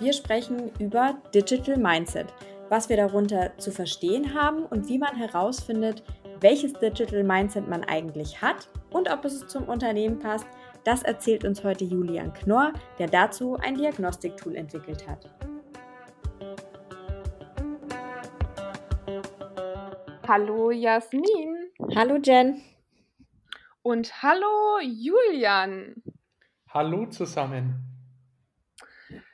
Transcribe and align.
Wir 0.00 0.12
sprechen 0.12 0.70
über 0.78 1.18
Digital 1.34 1.76
Mindset, 1.76 2.32
was 2.68 2.88
wir 2.88 2.96
darunter 2.96 3.58
zu 3.58 3.72
verstehen 3.72 4.32
haben 4.32 4.64
und 4.64 4.88
wie 4.88 4.96
man 4.96 5.16
herausfindet, 5.16 6.04
welches 6.40 6.72
Digital 6.74 7.24
Mindset 7.24 7.66
man 7.66 7.82
eigentlich 7.82 8.40
hat 8.40 8.68
und 8.90 9.10
ob 9.10 9.24
es 9.24 9.44
zum 9.48 9.64
Unternehmen 9.64 10.20
passt. 10.20 10.46
Das 10.84 11.02
erzählt 11.02 11.44
uns 11.44 11.64
heute 11.64 11.84
Julian 11.84 12.32
Knorr, 12.32 12.74
der 13.00 13.08
dazu 13.08 13.56
ein 13.56 13.74
Diagnostiktool 13.74 14.54
entwickelt 14.54 15.04
hat. 15.08 15.28
Hallo 20.28 20.70
Jasmin. 20.70 21.72
Hallo 21.96 22.18
Jen. 22.22 22.62
Und 23.82 24.22
hallo 24.22 24.78
Julian. 24.80 26.00
Hallo 26.68 27.06
zusammen. 27.06 27.87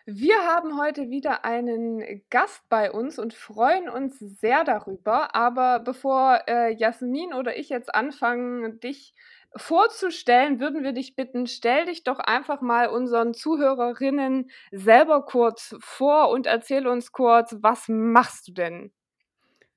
Wir 0.07 0.37
haben 0.47 0.79
heute 0.79 1.09
wieder 1.09 1.47
einen 1.47 2.23
Gast 2.29 2.69
bei 2.69 2.93
uns 2.93 3.19
und 3.19 3.33
freuen 3.33 3.89
uns 3.89 4.19
sehr 4.19 4.63
darüber. 4.63 5.35
Aber 5.35 5.81
bevor 5.81 6.43
äh, 6.47 6.75
Jasmin 6.75 7.33
oder 7.33 7.57
ich 7.57 7.71
jetzt 7.71 7.95
anfangen, 7.95 8.81
dich 8.81 9.15
vorzustellen, 9.57 10.61
würden 10.61 10.83
wir 10.83 10.93
dich 10.93 11.17
bitten, 11.17 11.47
stell 11.47 11.87
dich 11.87 12.05
doch 12.05 12.19
einfach 12.19 12.61
mal 12.61 12.89
unseren 12.89 13.33
Zuhörerinnen 13.33 14.51
selber 14.73 15.25
kurz 15.25 15.75
vor 15.81 16.29
und 16.29 16.47
erzähl 16.47 16.87
uns 16.87 17.13
kurz, 17.13 17.57
was 17.61 17.89
machst 17.89 18.49
du 18.49 18.53
denn? 18.53 18.93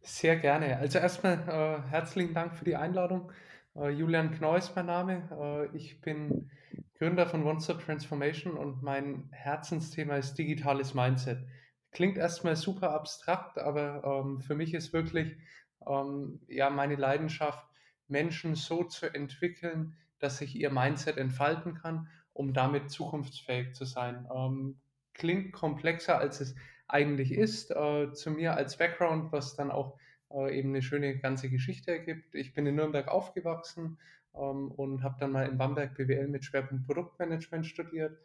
Sehr 0.01 0.35
gerne. 0.35 0.77
Also 0.77 0.99
erstmal 0.99 1.35
äh, 1.47 1.89
herzlichen 1.89 2.33
Dank 2.33 2.55
für 2.55 2.65
die 2.65 2.75
Einladung. 2.75 3.31
Äh, 3.77 3.89
Julian 3.89 4.31
Knau 4.31 4.55
ist 4.55 4.75
mein 4.75 4.87
Name. 4.87 5.29
Äh, 5.31 5.75
ich 5.77 6.01
bin 6.01 6.49
Gründer 6.97 7.27
von 7.27 7.45
OneStop 7.45 7.83
Transformation 7.83 8.57
und 8.57 8.81
mein 8.81 9.29
Herzensthema 9.31 10.15
ist 10.17 10.35
digitales 10.35 10.93
Mindset. 10.93 11.39
Klingt 11.91 12.17
erstmal 12.17 12.55
super 12.55 12.91
abstrakt, 12.91 13.57
aber 13.59 14.03
ähm, 14.03 14.41
für 14.41 14.55
mich 14.55 14.73
ist 14.73 14.93
wirklich 14.93 15.37
ähm, 15.87 16.41
ja 16.47 16.69
meine 16.69 16.95
Leidenschaft, 16.95 17.65
Menschen 18.07 18.55
so 18.55 18.83
zu 18.83 19.13
entwickeln, 19.13 19.95
dass 20.19 20.37
sich 20.37 20.55
ihr 20.55 20.71
Mindset 20.71 21.17
entfalten 21.17 21.75
kann, 21.75 22.07
um 22.33 22.53
damit 22.53 22.89
zukunftsfähig 22.89 23.73
zu 23.73 23.85
sein. 23.85 24.27
Ähm, 24.33 24.79
klingt 25.13 25.51
komplexer, 25.53 26.17
als 26.17 26.39
es 26.39 26.55
eigentlich 26.87 27.31
ist. 27.31 27.71
Äh, 27.71 28.13
zu 28.13 28.31
mir 28.31 28.55
als 28.55 28.77
Background, 28.77 29.31
was 29.31 29.55
dann 29.55 29.71
auch 29.71 29.97
äh, 30.31 30.57
eben 30.57 30.69
eine 30.69 30.81
schöne 30.81 31.17
ganze 31.17 31.49
Geschichte 31.49 31.91
ergibt. 31.91 32.35
Ich 32.35 32.53
bin 32.53 32.65
in 32.65 32.75
Nürnberg 32.75 33.07
aufgewachsen 33.07 33.97
ähm, 34.35 34.71
und 34.71 35.03
habe 35.03 35.17
dann 35.19 35.31
mal 35.31 35.47
in 35.47 35.57
Bamberg 35.57 35.95
BWL 35.95 36.27
mit 36.27 36.45
Schwerpunkt 36.45 36.85
Produktmanagement 36.85 37.65
studiert, 37.65 38.17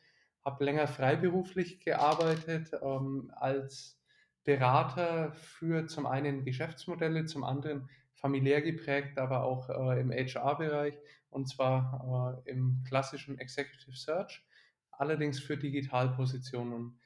habe 0.44 0.64
länger 0.64 0.86
freiberuflich 0.86 1.80
gearbeitet 1.80 2.72
ähm, 2.82 3.32
als 3.36 3.98
Berater 4.44 5.32
für 5.32 5.86
zum 5.86 6.06
einen 6.06 6.44
Geschäftsmodelle, 6.44 7.26
zum 7.26 7.44
anderen 7.44 7.88
familiär 8.14 8.62
geprägt, 8.62 9.18
aber 9.18 9.44
auch 9.44 9.70
äh, 9.70 10.00
im 10.00 10.10
HR-Bereich 10.10 10.94
und 11.30 11.48
zwar 11.48 12.42
äh, 12.46 12.50
im 12.50 12.82
klassischen 12.86 13.38
Executive 13.38 13.96
Search, 13.96 14.44
allerdings 14.90 15.40
für 15.40 15.56
Digitalpositionen 15.56 16.98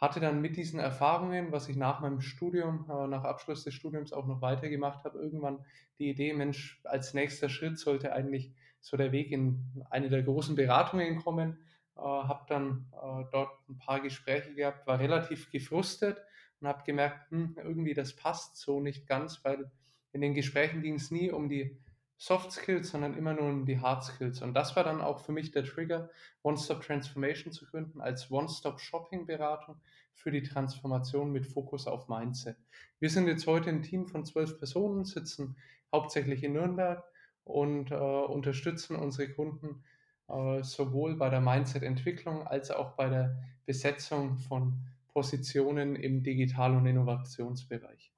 hatte 0.00 0.18
dann 0.18 0.40
mit 0.40 0.56
diesen 0.56 0.80
Erfahrungen, 0.80 1.52
was 1.52 1.68
ich 1.68 1.76
nach 1.76 2.00
meinem 2.00 2.20
Studium, 2.22 2.86
äh, 2.88 3.06
nach 3.06 3.24
Abschluss 3.24 3.64
des 3.64 3.74
Studiums 3.74 4.12
auch 4.12 4.26
noch 4.26 4.40
weitergemacht 4.40 5.04
habe, 5.04 5.18
irgendwann 5.18 5.64
die 5.98 6.08
Idee, 6.08 6.32
Mensch, 6.32 6.80
als 6.84 7.12
nächster 7.12 7.50
Schritt 7.50 7.78
sollte 7.78 8.12
eigentlich 8.12 8.52
so 8.80 8.96
der 8.96 9.12
Weg 9.12 9.30
in 9.30 9.84
eine 9.90 10.08
der 10.08 10.22
großen 10.22 10.56
Beratungen 10.56 11.18
kommen. 11.22 11.58
Äh, 11.96 12.00
habe 12.00 12.46
dann 12.48 12.86
äh, 12.92 13.24
dort 13.30 13.50
ein 13.68 13.76
paar 13.76 14.00
Gespräche 14.00 14.54
gehabt, 14.54 14.86
war 14.86 14.98
relativ 14.98 15.50
gefrustet 15.50 16.22
und 16.60 16.68
habe 16.68 16.82
gemerkt, 16.84 17.30
hm, 17.30 17.56
irgendwie 17.62 17.92
das 17.92 18.16
passt 18.16 18.56
so 18.56 18.80
nicht 18.80 19.06
ganz, 19.06 19.44
weil 19.44 19.70
in 20.12 20.22
den 20.22 20.34
Gesprächen 20.34 20.80
ging 20.80 20.94
es 20.94 21.10
nie 21.10 21.30
um 21.30 21.50
die 21.50 21.78
Soft 22.22 22.52
Skills, 22.52 22.90
sondern 22.90 23.16
immer 23.16 23.32
nur 23.32 23.48
um 23.48 23.64
die 23.64 23.80
Hard 23.80 24.04
Skills. 24.04 24.42
Und 24.42 24.52
das 24.52 24.76
war 24.76 24.84
dann 24.84 25.00
auch 25.00 25.20
für 25.20 25.32
mich 25.32 25.52
der 25.52 25.64
Trigger, 25.64 26.10
One-Stop 26.42 26.82
Transformation 26.82 27.50
zu 27.50 27.64
gründen 27.64 28.02
als 28.02 28.30
One-Stop 28.30 28.78
Shopping 28.78 29.24
Beratung 29.24 29.80
für 30.12 30.30
die 30.30 30.42
Transformation 30.42 31.32
mit 31.32 31.46
Fokus 31.46 31.86
auf 31.86 32.10
Mindset. 32.10 32.58
Wir 32.98 33.08
sind 33.08 33.26
jetzt 33.26 33.46
heute 33.46 33.70
ein 33.70 33.80
Team 33.80 34.06
von 34.06 34.26
zwölf 34.26 34.58
Personen, 34.58 35.06
sitzen 35.06 35.56
hauptsächlich 35.90 36.44
in 36.44 36.52
Nürnberg 36.52 37.02
und 37.44 37.90
äh, 37.90 37.94
unterstützen 37.94 38.96
unsere 38.96 39.30
Kunden 39.32 39.82
äh, 40.28 40.62
sowohl 40.62 41.16
bei 41.16 41.30
der 41.30 41.40
Mindset-Entwicklung 41.40 42.46
als 42.46 42.70
auch 42.70 42.96
bei 42.96 43.08
der 43.08 43.42
Besetzung 43.64 44.36
von 44.36 44.74
Positionen 45.08 45.96
im 45.96 46.22
Digital- 46.22 46.76
und 46.76 46.84
Innovationsbereich. 46.84 48.09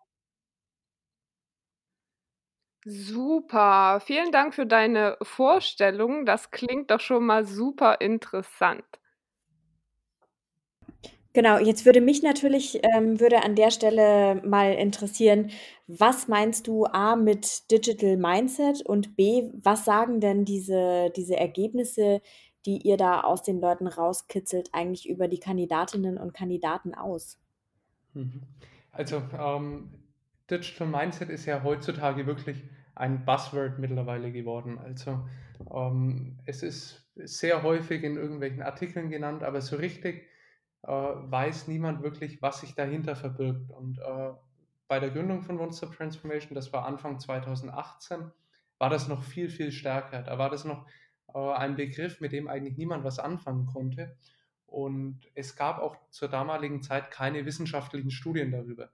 Super, 2.85 4.01
vielen 4.01 4.33
Dank 4.33 4.55
für 4.55 4.67
deine 4.67 5.17
Vorstellung. 5.23 6.27
Das 6.27 6.51
klingt 6.51 6.91
doch 6.91 7.01
schon 7.01 7.25
mal 7.25 7.45
super 7.47 8.01
interessant. 8.01 8.85
Genau, 11.35 11.59
jetzt 11.59 11.87
würde 11.87 12.03
mich 12.03 12.23
natürlich 12.23 12.81
ähm, 12.95 13.19
würde 13.19 13.43
an 13.43 13.55
der 13.55 13.71
Stelle 13.71 14.43
mal 14.45 14.75
interessieren, 14.75 15.51
was 15.87 16.29
meinst 16.29 16.67
du 16.67 16.85
A 16.85 17.17
mit 17.17 17.71
Digital 17.71 18.19
Mindset 18.19 18.85
und 18.85 19.17
B, 19.17 19.49
was 19.55 19.87
sagen 19.87 20.21
denn 20.21 20.45
diese, 20.45 21.11
diese 21.17 21.37
Ergebnisse, 21.37 22.21
die 22.67 22.87
ihr 22.87 22.99
da 22.99 23.23
aus 23.23 23.43
den 23.43 23.61
Leuten 23.61 23.87
rauskitzelt, 23.87 24.69
eigentlich 24.73 25.09
über 25.09 25.27
die 25.27 25.41
Kandidatinnen 25.41 26.19
und 26.19 26.35
Kandidaten 26.35 26.95
aus? 26.95 27.39
Mhm. 28.13 28.43
Also 28.93 29.23
ähm, 29.39 30.02
Digital 30.53 30.87
Mindset 30.87 31.31
ist 31.31 31.47
ja 31.47 31.63
heutzutage 31.63 32.27
wirklich 32.27 32.63
ein 32.95 33.25
Buzzword 33.25 33.79
mittlerweile 33.79 34.31
geworden. 34.31 34.79
Also 34.79 35.27
ähm, 35.75 36.39
es 36.45 36.63
ist 36.63 37.11
sehr 37.17 37.63
häufig 37.63 38.03
in 38.03 38.17
irgendwelchen 38.17 38.63
Artikeln 38.63 39.11
genannt, 39.11 39.43
aber 39.43 39.63
so 39.63 39.77
richtig 39.77 40.29
äh, 40.83 40.89
weiß 40.89 41.69
niemand 41.69 42.03
wirklich, 42.03 42.43
was 42.43 42.61
sich 42.61 42.75
dahinter 42.75 43.17
verbirgt. 43.17 43.71
Und 43.71 43.99
äh, 43.99 44.33
bei 44.89 45.01
der 45.01 45.11
Gründung 45.11 45.43
von 45.43 45.73
Stop 45.73 45.97
Transformation, 45.97 46.55
das 46.55 46.73
war 46.73 46.85
Anfang 46.85 47.19
2018, 47.19 48.31
war 48.79 48.91
das 48.91 49.09
noch 49.09 49.23
viel, 49.23 49.49
viel 49.49 49.73
stärker. 49.73 50.23
Da 50.23 50.39
war 50.39 50.51
das 50.51 50.65
noch 50.65 50.87
äh, 51.35 51.39
ein 51.39 51.77
Begriff, 51.77 52.21
mit 52.21 52.33
dem 52.33 52.49
eigentlich 52.49 52.77
niemand 52.77 53.05
was 53.05 53.19
anfangen 53.19 53.67
konnte. 53.67 54.17
Und 54.67 55.21
es 55.35 55.57
gab 55.57 55.79
auch 55.79 55.97
zur 56.11 56.29
damaligen 56.29 56.83
Zeit 56.83 57.11
keine 57.11 57.47
wissenschaftlichen 57.47 58.11
Studien 58.11 58.51
darüber. 58.51 58.91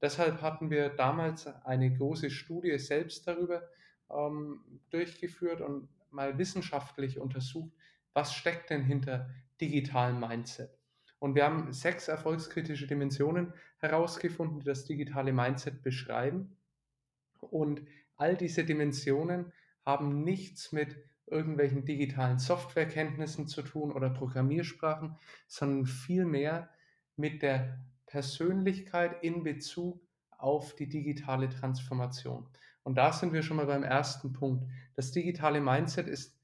Deshalb 0.00 0.42
hatten 0.42 0.70
wir 0.70 0.90
damals 0.90 1.46
eine 1.64 1.92
große 1.92 2.30
Studie 2.30 2.78
selbst 2.78 3.26
darüber 3.26 3.62
ähm, 4.10 4.60
durchgeführt 4.90 5.60
und 5.60 5.88
mal 6.10 6.38
wissenschaftlich 6.38 7.18
untersucht, 7.18 7.72
was 8.14 8.34
steckt 8.34 8.70
denn 8.70 8.84
hinter 8.84 9.28
digitalem 9.60 10.20
Mindset. 10.20 10.70
Und 11.18 11.34
wir 11.34 11.44
haben 11.44 11.72
sechs 11.72 12.06
erfolgskritische 12.08 12.86
Dimensionen 12.86 13.52
herausgefunden, 13.78 14.60
die 14.60 14.66
das 14.66 14.84
digitale 14.84 15.32
Mindset 15.32 15.82
beschreiben. 15.82 16.56
Und 17.40 17.82
all 18.16 18.36
diese 18.36 18.64
Dimensionen 18.64 19.52
haben 19.84 20.22
nichts 20.22 20.70
mit 20.72 20.96
irgendwelchen 21.26 21.84
digitalen 21.84 22.38
Softwarekenntnissen 22.38 23.48
zu 23.48 23.62
tun 23.62 23.92
oder 23.92 24.10
Programmiersprachen, 24.10 25.16
sondern 25.46 25.86
vielmehr 25.86 26.70
mit 27.16 27.42
der 27.42 27.78
Persönlichkeit 28.08 29.22
in 29.22 29.44
Bezug 29.44 30.00
auf 30.30 30.74
die 30.74 30.88
digitale 30.88 31.48
Transformation. 31.48 32.48
Und 32.82 32.96
da 32.96 33.12
sind 33.12 33.32
wir 33.32 33.42
schon 33.42 33.58
mal 33.58 33.66
beim 33.66 33.82
ersten 33.82 34.32
Punkt. 34.32 34.64
Das 34.96 35.12
digitale 35.12 35.60
Mindset 35.60 36.08
ist 36.08 36.36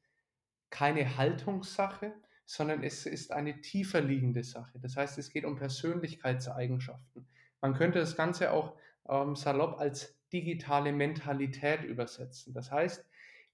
keine 0.70 1.16
Haltungssache, 1.16 2.12
sondern 2.46 2.82
es 2.82 3.06
ist 3.06 3.32
eine 3.32 3.60
tiefer 3.60 4.00
liegende 4.00 4.44
Sache. 4.44 4.78
Das 4.80 4.96
heißt, 4.96 5.18
es 5.18 5.30
geht 5.30 5.44
um 5.44 5.56
Persönlichkeitseigenschaften. 5.56 7.26
Man 7.60 7.74
könnte 7.74 7.98
das 7.98 8.16
Ganze 8.16 8.50
auch 8.52 8.74
ähm, 9.08 9.36
salopp 9.36 9.78
als 9.80 10.14
digitale 10.32 10.92
Mentalität 10.92 11.84
übersetzen. 11.84 12.52
Das 12.52 12.70
heißt, 12.70 13.04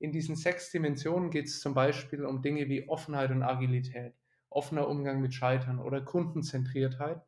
in 0.00 0.12
diesen 0.12 0.34
sechs 0.34 0.70
Dimensionen 0.70 1.30
geht 1.30 1.46
es 1.46 1.60
zum 1.60 1.74
Beispiel 1.74 2.24
um 2.24 2.42
Dinge 2.42 2.68
wie 2.68 2.88
Offenheit 2.88 3.30
und 3.30 3.42
Agilität, 3.42 4.14
offener 4.48 4.88
Umgang 4.88 5.20
mit 5.20 5.34
Scheitern 5.34 5.78
oder 5.78 6.00
Kundenzentriertheit 6.00 7.20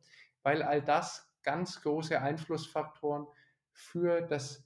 weil 0.42 0.62
all 0.62 0.82
das 0.82 1.32
ganz 1.42 1.82
große 1.82 2.20
Einflussfaktoren 2.20 3.26
für 3.72 4.20
das 4.20 4.64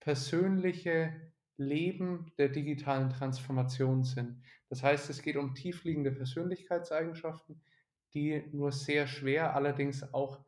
persönliche 0.00 1.14
Leben 1.56 2.32
der 2.38 2.48
digitalen 2.48 3.10
Transformation 3.10 4.04
sind. 4.04 4.42
Das 4.68 4.82
heißt, 4.82 5.08
es 5.10 5.22
geht 5.22 5.36
um 5.36 5.54
tiefliegende 5.54 6.10
Persönlichkeitseigenschaften, 6.12 7.60
die 8.14 8.44
nur 8.52 8.72
sehr 8.72 9.06
schwer 9.06 9.54
allerdings 9.54 10.12
auch 10.14 10.40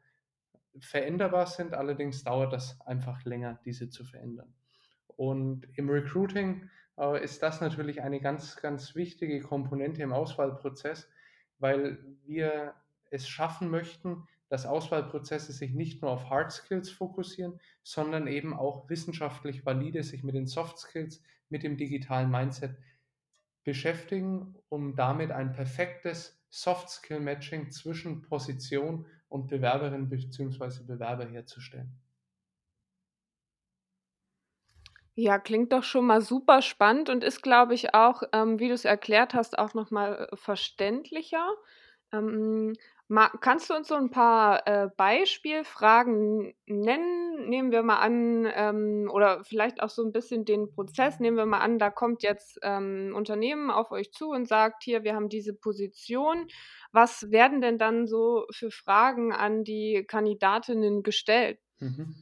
veränderbar 0.80 1.46
sind. 1.46 1.74
Allerdings 1.74 2.24
dauert 2.24 2.52
das 2.52 2.80
einfach 2.82 3.24
länger, 3.24 3.58
diese 3.64 3.88
zu 3.90 4.04
verändern. 4.04 4.52
Und 5.06 5.66
im 5.76 5.88
Recruiting 5.88 6.70
äh, 6.96 7.22
ist 7.22 7.42
das 7.42 7.60
natürlich 7.60 8.02
eine 8.02 8.20
ganz, 8.20 8.56
ganz 8.56 8.94
wichtige 8.94 9.40
Komponente 9.40 10.02
im 10.02 10.12
Auswahlprozess, 10.12 11.08
weil 11.58 11.98
wir 12.24 12.74
es 13.10 13.28
schaffen 13.28 13.70
möchten, 13.70 14.26
dass 14.48 14.66
Auswahlprozesse 14.66 15.52
sich 15.52 15.72
nicht 15.74 16.02
nur 16.02 16.10
auf 16.10 16.30
Hard 16.30 16.52
Skills 16.52 16.90
fokussieren, 16.90 17.60
sondern 17.82 18.26
eben 18.26 18.54
auch 18.54 18.88
wissenschaftlich 18.88 19.64
valide 19.66 20.02
sich 20.02 20.22
mit 20.22 20.34
den 20.34 20.46
Soft 20.46 20.78
Skills, 20.78 21.22
mit 21.50 21.62
dem 21.62 21.76
digitalen 21.76 22.30
Mindset 22.30 22.76
beschäftigen, 23.64 24.56
um 24.68 24.96
damit 24.96 25.30
ein 25.30 25.52
perfektes 25.52 26.40
Soft 26.50 26.88
Skill 26.88 27.20
Matching 27.20 27.70
zwischen 27.70 28.22
Position 28.22 29.06
und 29.28 29.48
Bewerberin 29.48 30.08
bzw. 30.08 30.84
Bewerber 30.84 31.26
herzustellen. 31.26 31.92
Ja, 35.14 35.40
klingt 35.40 35.72
doch 35.72 35.82
schon 35.82 36.06
mal 36.06 36.20
super 36.20 36.62
spannend 36.62 37.10
und 37.10 37.24
ist, 37.24 37.42
glaube 37.42 37.74
ich, 37.74 37.92
auch, 37.92 38.22
ähm, 38.32 38.60
wie 38.60 38.68
du 38.68 38.74
es 38.74 38.84
erklärt 38.84 39.34
hast, 39.34 39.58
auch 39.58 39.74
noch 39.74 39.90
mal 39.90 40.28
äh, 40.30 40.36
verständlicher. 40.36 41.44
Ähm, 42.12 42.74
ma 43.08 43.28
kannst 43.40 43.70
du 43.70 43.74
uns 43.74 43.88
so 43.88 43.94
ein 43.94 44.10
paar, 44.10 44.66
äh, 44.66 44.88
Beispielfragen 44.96 46.54
nennen? 46.66 47.48
Nehmen 47.48 47.72
wir 47.72 47.82
mal 47.82 47.98
an, 47.98 48.46
ähm 48.54 49.10
oder 49.12 49.44
vielleicht 49.44 49.82
auch 49.82 49.88
so 49.90 50.02
ein 50.04 50.12
bisschen 50.12 50.44
den 50.44 50.70
Prozess. 50.70 51.18
Nehmen 51.20 51.36
wir 51.36 51.46
mal 51.46 51.60
an, 51.60 51.78
da 51.78 51.90
kommt 51.90 52.22
jetzt, 52.22 52.58
ähm, 52.62 53.12
Unternehmen 53.16 53.70
auf 53.70 53.90
euch 53.90 54.12
zu 54.12 54.30
und 54.30 54.46
sagt: 54.48 54.82
„Hier, 54.84 55.04
wir 55.04 55.14
haben 55.14 55.28
diese 55.28 55.54
Position.“ 55.54 56.46
Was 56.92 57.30
werden 57.30 57.60
denn 57.60 57.78
dann 57.78 58.06
so 58.06 58.46
für 58.52 58.70
Fragen 58.70 59.32
an 59.32 59.64
die 59.64 60.04
Kandidatinnen 60.06 61.02
gestellt? 61.02 61.58
Mhm. 61.80 62.14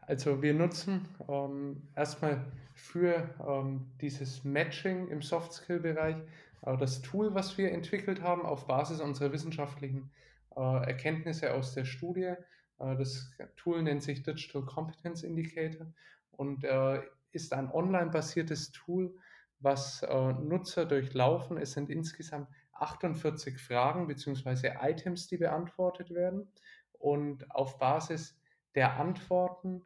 Also 0.00 0.42
wir 0.42 0.54
nutzen 0.54 1.08
ähm, 1.28 1.88
erstmal 1.96 2.52
für 2.74 3.34
ähm, 3.46 3.86
dieses 4.00 4.44
Matching 4.44 5.08
im 5.08 5.22
Soft-Skill-Bereich 5.22 6.16
äh, 6.62 6.76
das 6.76 7.02
Tool, 7.02 7.34
was 7.34 7.58
wir 7.58 7.72
entwickelt 7.72 8.22
haben 8.22 8.42
auf 8.42 8.66
Basis 8.66 9.00
unserer 9.00 9.32
wissenschaftlichen 9.32 10.10
Erkenntnisse 10.60 11.52
aus 11.54 11.74
der 11.74 11.84
Studie. 11.84 12.34
Äh, 12.78 12.96
das 12.96 13.30
Tool 13.56 13.82
nennt 13.82 14.02
sich 14.02 14.22
Digital 14.22 14.62
Competence 14.62 15.22
Indicator 15.22 15.86
und 16.32 16.64
äh, 16.64 17.00
ist 17.32 17.52
ein 17.52 17.70
online-basiertes 17.70 18.72
Tool, 18.72 19.14
was 19.58 20.02
äh, 20.02 20.32
Nutzer 20.32 20.86
durchlaufen. 20.86 21.56
Es 21.58 21.72
sind 21.72 21.90
insgesamt 21.90 22.48
48 22.72 23.58
Fragen 23.58 24.06
bzw. 24.06 24.72
Items, 24.82 25.26
die 25.28 25.38
beantwortet 25.38 26.10
werden. 26.10 26.50
Und 26.98 27.50
auf 27.54 27.78
Basis 27.78 28.38
der 28.74 28.98
Antworten 28.98 29.82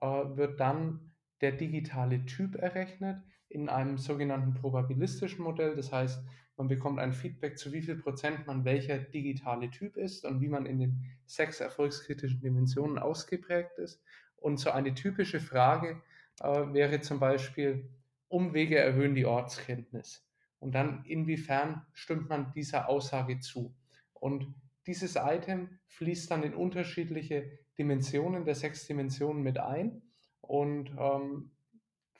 äh, 0.00 0.06
wird 0.06 0.60
dann 0.60 1.12
der 1.40 1.52
digitale 1.52 2.24
Typ 2.26 2.56
errechnet 2.56 3.22
in 3.48 3.68
einem 3.68 3.98
sogenannten 3.98 4.54
probabilistischen 4.54 5.42
Modell. 5.42 5.74
Das 5.74 5.92
heißt, 5.92 6.22
man 6.60 6.68
bekommt 6.68 6.98
ein 6.98 7.14
Feedback, 7.14 7.56
zu 7.56 7.72
wie 7.72 7.80
viel 7.80 7.96
Prozent 7.96 8.46
man 8.46 8.66
welcher 8.66 8.98
digitale 8.98 9.70
Typ 9.70 9.96
ist 9.96 10.26
und 10.26 10.42
wie 10.42 10.48
man 10.48 10.66
in 10.66 10.78
den 10.78 11.06
sechs 11.24 11.58
erfolgskritischen 11.58 12.42
Dimensionen 12.42 12.98
ausgeprägt 12.98 13.78
ist. 13.78 14.04
Und 14.36 14.60
so 14.60 14.70
eine 14.70 14.92
typische 14.92 15.40
Frage 15.40 16.02
äh, 16.42 16.46
wäre 16.74 17.00
zum 17.00 17.18
Beispiel, 17.18 17.88
Umwege 18.28 18.78
erhöhen 18.78 19.14
die 19.14 19.24
Ortskenntnis. 19.24 20.22
Und 20.58 20.74
dann, 20.74 21.02
inwiefern 21.06 21.86
stimmt 21.94 22.28
man 22.28 22.52
dieser 22.52 22.90
Aussage 22.90 23.40
zu? 23.40 23.74
Und 24.12 24.54
dieses 24.86 25.16
Item 25.16 25.78
fließt 25.86 26.30
dann 26.30 26.42
in 26.42 26.52
unterschiedliche 26.52 27.58
Dimensionen 27.78 28.44
der 28.44 28.54
sechs 28.54 28.86
Dimensionen 28.86 29.42
mit 29.42 29.56
ein 29.56 30.02
und 30.42 30.94
ähm, 30.98 31.52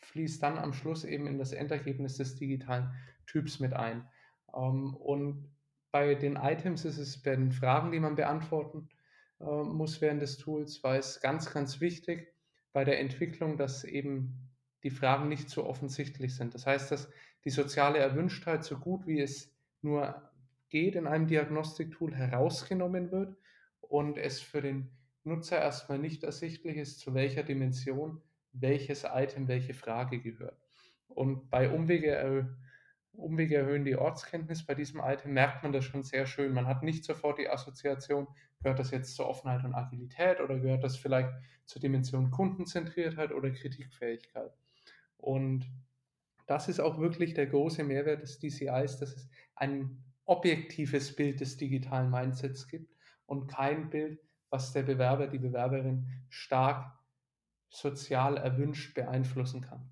fließt 0.00 0.42
dann 0.42 0.56
am 0.56 0.72
Schluss 0.72 1.04
eben 1.04 1.26
in 1.26 1.36
das 1.36 1.52
Endergebnis 1.52 2.16
des 2.16 2.36
digitalen 2.36 2.90
Typs 3.26 3.60
mit 3.60 3.74
ein. 3.74 4.08
Ähm, 4.54 4.94
und 4.94 5.50
bei 5.90 6.14
den 6.14 6.36
Items 6.36 6.84
ist 6.84 6.98
es 6.98 7.22
bei 7.22 7.34
den 7.36 7.52
Fragen, 7.52 7.92
die 7.92 8.00
man 8.00 8.14
beantworten 8.14 8.88
äh, 9.40 9.44
muss 9.44 10.00
während 10.00 10.22
des 10.22 10.38
Tools, 10.38 10.82
war 10.84 10.96
es 10.96 11.20
ganz, 11.20 11.52
ganz 11.52 11.80
wichtig 11.80 12.32
bei 12.72 12.84
der 12.84 13.00
Entwicklung, 13.00 13.56
dass 13.56 13.84
eben 13.84 14.50
die 14.82 14.90
Fragen 14.90 15.28
nicht 15.28 15.50
so 15.50 15.66
offensichtlich 15.66 16.34
sind. 16.34 16.54
Das 16.54 16.66
heißt, 16.66 16.90
dass 16.90 17.10
die 17.44 17.50
soziale 17.50 17.98
Erwünschtheit 17.98 18.64
so 18.64 18.78
gut 18.78 19.06
wie 19.06 19.20
es 19.20 19.52
nur 19.82 20.30
geht 20.68 20.94
in 20.94 21.06
einem 21.06 21.26
Diagnostiktool 21.26 22.14
herausgenommen 22.14 23.10
wird 23.10 23.36
und 23.80 24.18
es 24.18 24.40
für 24.40 24.62
den 24.62 24.90
Nutzer 25.24 25.58
erstmal 25.58 25.98
nicht 25.98 26.22
ersichtlich 26.22 26.76
ist, 26.76 27.00
zu 27.00 27.12
welcher 27.14 27.42
Dimension 27.42 28.22
welches 28.52 29.04
Item, 29.04 29.48
welche 29.48 29.74
Frage 29.74 30.20
gehört. 30.20 30.56
Und 31.08 31.50
bei 31.50 31.70
Umwege, 31.70 32.16
äh, 32.16 32.44
Umwege 33.20 33.56
erhöhen 33.56 33.84
die 33.84 33.96
Ortskenntnis 33.96 34.64
bei 34.64 34.74
diesem 34.74 35.00
Item 35.00 35.32
merkt 35.32 35.62
man 35.62 35.72
das 35.72 35.84
schon 35.84 36.02
sehr 36.02 36.26
schön. 36.26 36.52
Man 36.52 36.66
hat 36.66 36.82
nicht 36.82 37.04
sofort 37.04 37.38
die 37.38 37.48
Assoziation, 37.48 38.26
gehört 38.62 38.78
das 38.78 38.90
jetzt 38.90 39.14
zur 39.14 39.28
Offenheit 39.28 39.64
und 39.64 39.74
Agilität 39.74 40.40
oder 40.40 40.58
gehört 40.58 40.84
das 40.84 40.96
vielleicht 40.96 41.30
zur 41.66 41.80
Dimension 41.80 42.30
Kundenzentriertheit 42.30 43.32
oder 43.32 43.50
Kritikfähigkeit. 43.50 44.52
Und 45.16 45.70
das 46.46 46.68
ist 46.68 46.80
auch 46.80 46.98
wirklich 46.98 47.34
der 47.34 47.46
große 47.46 47.84
Mehrwert 47.84 48.22
des 48.22 48.38
DCIs, 48.38 48.98
dass 48.98 49.14
es 49.14 49.28
ein 49.54 50.02
objektives 50.24 51.14
Bild 51.14 51.40
des 51.40 51.56
digitalen 51.56 52.10
Mindsets 52.10 52.66
gibt 52.66 52.94
und 53.26 53.46
kein 53.46 53.90
Bild, 53.90 54.20
was 54.48 54.72
der 54.72 54.82
Bewerber, 54.82 55.28
die 55.28 55.38
Bewerberin 55.38 56.08
stark 56.28 56.92
sozial 57.68 58.36
erwünscht 58.36 58.94
beeinflussen 58.94 59.60
kann. 59.60 59.88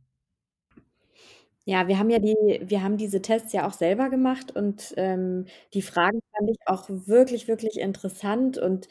Ja, 1.70 1.86
wir 1.86 1.98
haben 1.98 2.08
ja 2.08 2.18
die 2.18 2.34
wir 2.62 2.82
haben 2.82 2.96
diese 2.96 3.20
Tests 3.20 3.52
ja 3.52 3.66
auch 3.68 3.74
selber 3.74 4.08
gemacht 4.08 4.56
und, 4.56 4.94
ähm, 4.96 5.44
die 5.74 5.82
Fragen 5.82 6.20
fand 6.34 6.48
ich 6.50 6.56
auch 6.64 6.86
wirklich, 6.88 7.46
wirklich 7.46 7.78
interessant 7.78 8.56
und, 8.56 8.88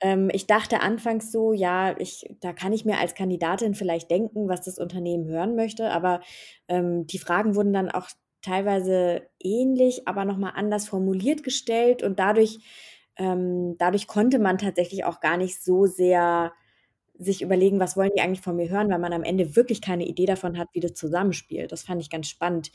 ähm, 0.00 0.28
ich 0.32 0.46
dachte 0.48 0.80
anfangs 0.80 1.30
so: 1.30 1.52
„Ja, 1.52 1.96
ich 1.98 2.26
da 2.40 2.52
kann 2.52 2.72
ich 2.72 2.84
mir 2.84 2.98
als 2.98 3.14
Kandidatin 3.14 3.74
vielleicht 3.76 4.10
denken, 4.10 4.48
was 4.48 4.62
das 4.62 4.78
Unternehmen 4.78 5.26
hören 5.28 5.54
möchte“, 5.54 5.90
aber, 5.92 6.20
ähm, 6.68 7.06
die 7.06 7.18
Fragen 7.18 7.54
wurden 7.54 7.72
dann 7.72 7.90
auch 7.92 8.08
teilweise 8.42 9.22
ähnlich, 9.40 10.08
aber 10.08 10.24
noch 10.24 10.36
mal 10.36 10.50
anders 10.50 10.88
formuliert 10.88 11.44
gestellt 11.44 12.02
und 12.02 12.18
dadurch 12.18 12.58
ähm, 13.18 13.76
dadurch 13.78 14.06
konnte 14.08 14.38
man 14.38 14.58
tatsächlich 14.58 15.04
auch 15.04 15.20
gar 15.20 15.36
nicht 15.38 15.62
so 15.62 15.86
sehr 15.86 16.52
sich 17.18 17.42
überlegen, 17.42 17.80
was 17.80 17.96
wollen 17.96 18.12
die 18.16 18.20
eigentlich 18.20 18.42
von 18.42 18.56
mir 18.56 18.68
hören, 18.68 18.90
weil 18.90 18.98
man 18.98 19.12
am 19.12 19.24
Ende 19.24 19.56
wirklich 19.56 19.80
keine 19.80 20.06
Idee 20.06 20.26
davon 20.26 20.58
hat, 20.58 20.68
wie 20.72 20.80
das 20.80 20.94
zusammenspielt. 20.94 21.72
Das 21.72 21.82
fand 21.82 22.00
ich 22.00 22.10
ganz 22.10 22.28
spannend. 22.28 22.70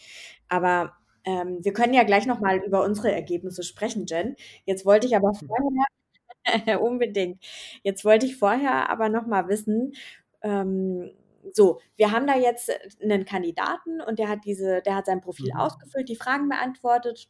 Aber 0.48 0.94
ähm, 1.26 1.60
wir 1.62 1.74
können 1.74 1.94
ja 1.94 2.04
gleich 2.04 2.26
noch 2.26 2.40
mal 2.40 2.58
über 2.58 2.84
unsere 2.84 3.12
Ergebnisse 3.12 3.64
sprechen, 3.64 4.06
Jen. 4.08 4.36
Jetzt 4.66 4.86
wollte 4.86 5.08
ich 5.08 5.16
aber 5.16 5.32
hm. 5.32 5.48
vorher 5.48 6.82
unbedingt. 6.82 7.44
Jetzt 7.84 8.06
wollte 8.06 8.26
ich 8.26 8.38
vorher 8.38 8.90
aber 8.90 9.10
noch 9.10 9.28
mal 9.28 9.48
wissen, 9.48 9.94
ähm, 10.42 11.12
so, 11.54 11.80
wir 11.96 12.12
haben 12.12 12.28
da 12.28 12.38
jetzt 12.38 12.72
einen 13.02 13.26
Kandidaten 13.26 14.02
und 14.02 14.20
der 14.20 14.30
hat 14.30 14.46
diese, 14.46 14.82
der 14.82 14.96
hat 14.96 15.08
sein 15.08 15.22
Profil 15.22 15.52
mhm. 15.54 15.60
ausgefüllt, 15.60 16.10
die 16.10 16.16
Fragen 16.16 16.50
beantwortet. 16.50 17.30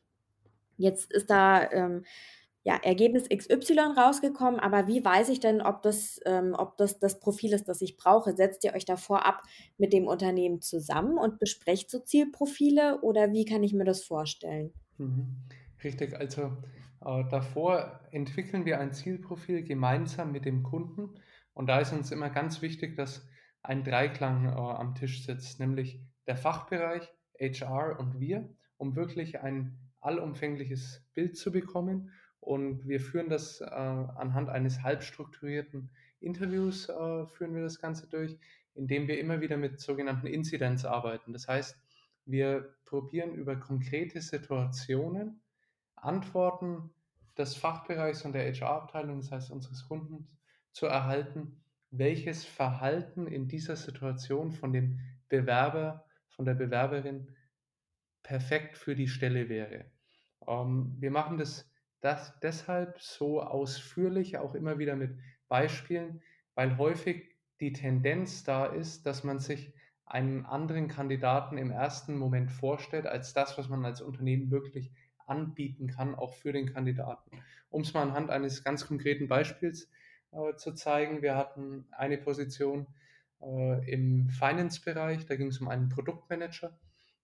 Jetzt 0.77 1.12
ist 1.13 1.29
da 1.29 1.69
ähm, 1.71 2.03
ja, 2.63 2.75
Ergebnis 2.83 3.27
XY 3.27 3.93
rausgekommen, 3.97 4.59
aber 4.59 4.87
wie 4.87 5.03
weiß 5.03 5.29
ich 5.29 5.39
denn, 5.39 5.61
ob 5.61 5.81
das, 5.81 6.19
ähm, 6.25 6.53
ob 6.55 6.77
das 6.77 6.99
das 6.99 7.19
Profil 7.19 7.53
ist, 7.53 7.67
das 7.67 7.81
ich 7.81 7.97
brauche? 7.97 8.35
Setzt 8.35 8.63
ihr 8.63 8.75
euch 8.75 8.85
da 8.85 8.97
vorab 8.97 9.41
mit 9.77 9.93
dem 9.93 10.07
Unternehmen 10.07 10.61
zusammen 10.61 11.17
und 11.17 11.39
besprecht 11.39 11.89
so 11.89 11.99
Zielprofile 11.99 13.01
oder 13.01 13.31
wie 13.31 13.45
kann 13.45 13.63
ich 13.63 13.73
mir 13.73 13.85
das 13.85 14.03
vorstellen? 14.03 14.73
Mhm. 14.97 15.37
Richtig, 15.83 16.15
also 16.15 16.57
äh, 17.03 17.23
davor 17.31 17.99
entwickeln 18.11 18.65
wir 18.65 18.79
ein 18.79 18.93
Zielprofil 18.93 19.63
gemeinsam 19.63 20.31
mit 20.31 20.45
dem 20.45 20.61
Kunden 20.61 21.15
und 21.53 21.67
da 21.67 21.79
ist 21.79 21.93
uns 21.93 22.11
immer 22.11 22.29
ganz 22.29 22.61
wichtig, 22.61 22.95
dass 22.95 23.27
ein 23.63 23.83
Dreiklang 23.83 24.45
äh, 24.45 24.51
am 24.51 24.93
Tisch 24.93 25.25
sitzt, 25.25 25.59
nämlich 25.59 25.99
der 26.27 26.37
Fachbereich, 26.37 27.11
HR 27.39 27.99
und 27.99 28.19
wir, 28.19 28.53
um 28.77 28.95
wirklich 28.95 29.39
ein 29.39 29.79
allumfängliches 29.99 31.03
Bild 31.15 31.37
zu 31.37 31.51
bekommen 31.51 32.11
und 32.41 32.88
wir 32.88 33.00
führen 33.00 33.29
das 33.29 33.62
äh, 33.62 33.65
anhand 33.65 34.50
eines 34.50 34.83
halbstrukturierten 34.83 35.89
Interviews, 36.19 36.89
äh, 36.89 37.25
führen 37.27 37.55
wir 37.55 37.62
das 37.62 37.79
Ganze 37.79 38.07
durch, 38.07 38.38
indem 38.74 39.07
wir 39.07 39.19
immer 39.19 39.41
wieder 39.41 39.57
mit 39.57 39.79
sogenannten 39.79 40.27
Incidents 40.27 40.83
arbeiten. 40.83 41.33
Das 41.33 41.48
heißt, 41.48 41.77
wir 42.25 42.75
probieren 42.86 43.33
über 43.33 43.55
konkrete 43.55 44.21
Situationen 44.21 45.41
Antworten 45.95 46.89
des 47.38 47.55
Fachbereichs 47.55 48.25
und 48.25 48.33
der 48.33 48.51
HR-Abteilung, 48.51 49.19
das 49.21 49.31
heißt 49.31 49.51
unseres 49.51 49.88
Kunden, 49.88 50.27
zu 50.71 50.88
erhalten, 50.88 51.63
welches 51.91 52.43
Verhalten 52.45 53.27
in 53.27 53.48
dieser 53.48 53.75
Situation 53.75 54.51
von 54.51 54.74
dem 54.74 55.00
Bewerber, 55.29 56.05
von 56.29 56.45
der 56.45 56.55
Bewerberin 56.55 57.36
perfekt 58.24 58.77
für 58.77 58.95
die 58.95 59.07
Stelle 59.07 59.50
wäre. 59.50 59.86
Ähm, 60.48 60.95
wir 61.00 61.12
machen 61.12 61.38
das 61.38 61.70
das 62.01 62.39
deshalb 62.39 63.00
so 63.00 63.41
ausführlich, 63.41 64.38
auch 64.38 64.55
immer 64.55 64.79
wieder 64.79 64.96
mit 64.96 65.17
Beispielen, 65.48 66.22
weil 66.55 66.77
häufig 66.77 67.36
die 67.60 67.74
Tendenz 67.74 68.43
da 68.43 68.65
ist, 68.65 69.05
dass 69.05 69.24
man 69.24 69.39
sich 69.39 69.74
einen 70.05 70.46
anderen 70.46 70.88
Kandidaten 70.88 71.58
im 71.58 71.72
ersten 71.72 72.17
Moment 72.17 72.51
vorstellt, 72.51 73.05
als 73.05 73.34
das, 73.34 73.58
was 73.58 73.70
man 73.70 73.86
als 73.86 74.01
Unternehmen 74.01 74.51
wirklich 74.51 74.91
anbieten 75.25 75.88
kann, 75.88 76.15
auch 76.15 76.34
für 76.34 76.51
den 76.51 76.74
Kandidaten. 76.74 77.31
Um 77.70 77.81
es 77.81 77.93
mal 77.93 78.03
anhand 78.03 78.29
eines 78.29 78.63
ganz 78.63 78.86
konkreten 78.86 79.29
Beispiels 79.29 79.89
äh, 80.31 80.55
zu 80.55 80.74
zeigen, 80.74 81.22
wir 81.22 81.36
hatten 81.36 81.86
eine 81.91 82.17
Position 82.17 82.88
äh, 83.41 83.91
im 83.91 84.29
Finance-Bereich, 84.29 85.25
da 85.25 85.36
ging 85.36 85.48
es 85.48 85.62
um 85.62 85.70
einen 85.70 85.88
Produktmanager. 85.88 86.77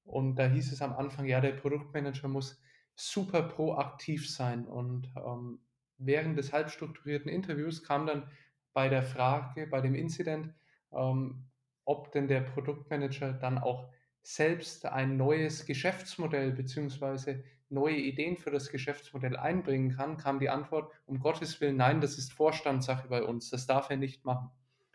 Und 0.05 0.35
da 0.35 0.47
hieß 0.47 0.71
es 0.71 0.81
am 0.81 0.93
Anfang, 0.93 1.25
ja, 1.25 1.41
der 1.41 1.51
Produktmanager 1.51 2.29
muss 2.29 2.61
super 2.97 3.43
proaktiv 3.43 4.29
sein 4.29 4.65
und 4.65 5.07
ähm, 5.15 5.59
während 5.99 6.37
des 6.37 6.51
halbstrukturierten 6.51 7.29
Interviews 7.31 7.83
kam 7.83 8.07
dann 8.07 8.29
bei 8.73 8.89
der 8.89 9.03
Frage, 9.03 9.67
bei 9.67 9.81
dem 9.81 9.93
Incident, 9.93 10.53
ähm, 10.91 11.45
ob 11.85 12.11
denn 12.11 12.27
der 12.27 12.41
Produktmanager 12.41 13.33
dann 13.33 13.59
auch 13.59 13.89
selbst 14.23 14.85
ein 14.87 15.15
neues 15.15 15.65
Geschäftsmodell 15.65 16.51
bzw. 16.51 17.43
neue 17.69 17.97
Ideen 17.97 18.35
für 18.35 18.51
das 18.51 18.69
Geschäftsmodell 18.69 19.37
einbringen 19.37 19.95
kann, 19.95 20.17
kam 20.17 20.39
die 20.39 20.49
Antwort, 20.49 20.91
um 21.05 21.19
Gottes 21.19 21.61
Willen, 21.61 21.77
nein, 21.77 22.01
das 22.01 22.17
ist 22.17 22.33
Vorstandssache 22.33 23.07
bei 23.07 23.21
uns, 23.21 23.51
das 23.51 23.67
darf 23.67 23.91
er 23.91 23.97
nicht 23.97 24.25
machen. 24.25 24.49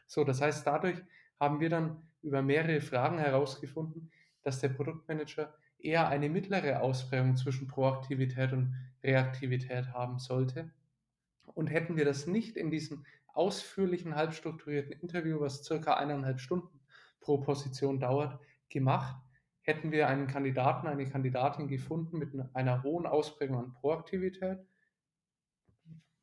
So, 0.07 0.25
das 0.25 0.41
heißt, 0.41 0.67
dadurch 0.67 1.01
haben 1.39 1.61
wir 1.61 1.71
dann 1.71 2.03
über 2.21 2.43
mehrere 2.43 2.81
Fragen 2.81 3.19
herausgefunden, 3.19 4.11
dass 4.43 4.61
der 4.61 4.71
Produktmanager 4.71 5.55
eher 5.85 6.09
eine 6.09 6.29
mittlere 6.29 6.81
Ausprägung 6.81 7.37
zwischen 7.37 7.69
Proaktivität 7.69 8.53
und 8.53 8.75
Reaktivität 9.03 9.93
haben 9.93 10.19
sollte. 10.19 10.71
Und 11.55 11.69
hätten 11.69 11.97
wir 11.97 12.05
das 12.05 12.27
nicht 12.27 12.57
in 12.57 12.71
diesem 12.71 13.05
ausführlichen, 13.35 14.15
halbstrukturierten 14.15 14.93
Interview, 14.93 15.41
was 15.41 15.65
circa 15.65 15.95
eineinhalb 15.95 16.41
Stunden 16.41 16.81
pro 17.21 17.39
Position 17.39 18.01
dauert, 18.01 18.39
gemacht, 18.69 19.17
hätten 19.63 19.93
wir 19.93 20.09
einen 20.09 20.27
Kandidaten, 20.27 20.87
eine 20.87 21.07
Kandidatin 21.07 21.69
gefunden 21.69 22.19
mit 22.19 22.33
einer 22.53 22.83
hohen 22.83 23.07
Ausprägung 23.07 23.59
an 23.59 23.75
Proaktivität, 23.75 24.59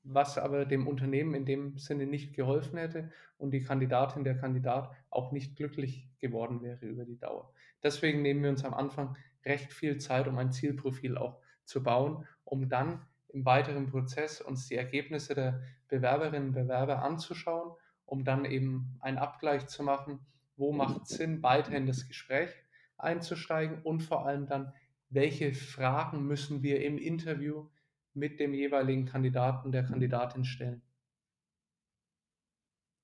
was 0.03 0.37
aber 0.37 0.65
dem 0.65 0.87
Unternehmen 0.87 1.33
in 1.33 1.45
dem 1.45 1.77
Sinne 1.77 2.05
nicht 2.05 2.35
geholfen 2.35 2.77
hätte 2.77 3.11
und 3.37 3.51
die 3.51 3.63
Kandidatin, 3.63 4.23
der 4.23 4.37
Kandidat 4.37 4.91
auch 5.09 5.31
nicht 5.31 5.55
glücklich 5.55 6.09
geworden 6.19 6.61
wäre 6.61 6.85
über 6.85 7.05
die 7.05 7.17
Dauer. 7.17 7.53
Deswegen 7.83 8.21
nehmen 8.21 8.43
wir 8.43 8.49
uns 8.49 8.65
am 8.65 8.73
Anfang 8.73 9.15
recht 9.45 9.73
viel 9.73 9.97
Zeit, 9.97 10.27
um 10.27 10.37
ein 10.37 10.51
Zielprofil 10.51 11.17
auch 11.17 11.39
zu 11.65 11.83
bauen, 11.83 12.27
um 12.43 12.69
dann 12.69 13.05
im 13.29 13.45
weiteren 13.45 13.87
Prozess 13.87 14.41
uns 14.41 14.67
die 14.67 14.75
Ergebnisse 14.75 15.35
der 15.35 15.61
Bewerberinnen 15.87 16.49
und 16.49 16.55
Bewerber 16.55 17.03
anzuschauen, 17.03 17.75
um 18.05 18.23
dann 18.23 18.45
eben 18.45 18.97
einen 19.01 19.17
Abgleich 19.17 19.67
zu 19.67 19.83
machen, 19.83 20.19
wo 20.55 20.73
macht 20.73 21.03
es 21.03 21.09
Sinn, 21.09 21.43
weiter 21.43 21.73
in 21.73 21.85
das 21.85 22.07
Gespräch 22.07 22.49
einzusteigen 22.97 23.81
und 23.83 24.01
vor 24.01 24.25
allem 24.25 24.47
dann, 24.47 24.73
welche 25.09 25.53
Fragen 25.53 26.25
müssen 26.27 26.63
wir 26.63 26.83
im 26.83 26.97
Interview 26.97 27.69
mit 28.13 28.39
dem 28.39 28.53
jeweiligen 28.53 29.05
Kandidaten, 29.05 29.71
der 29.71 29.85
Kandidatin 29.85 30.43
stellen. 30.43 30.81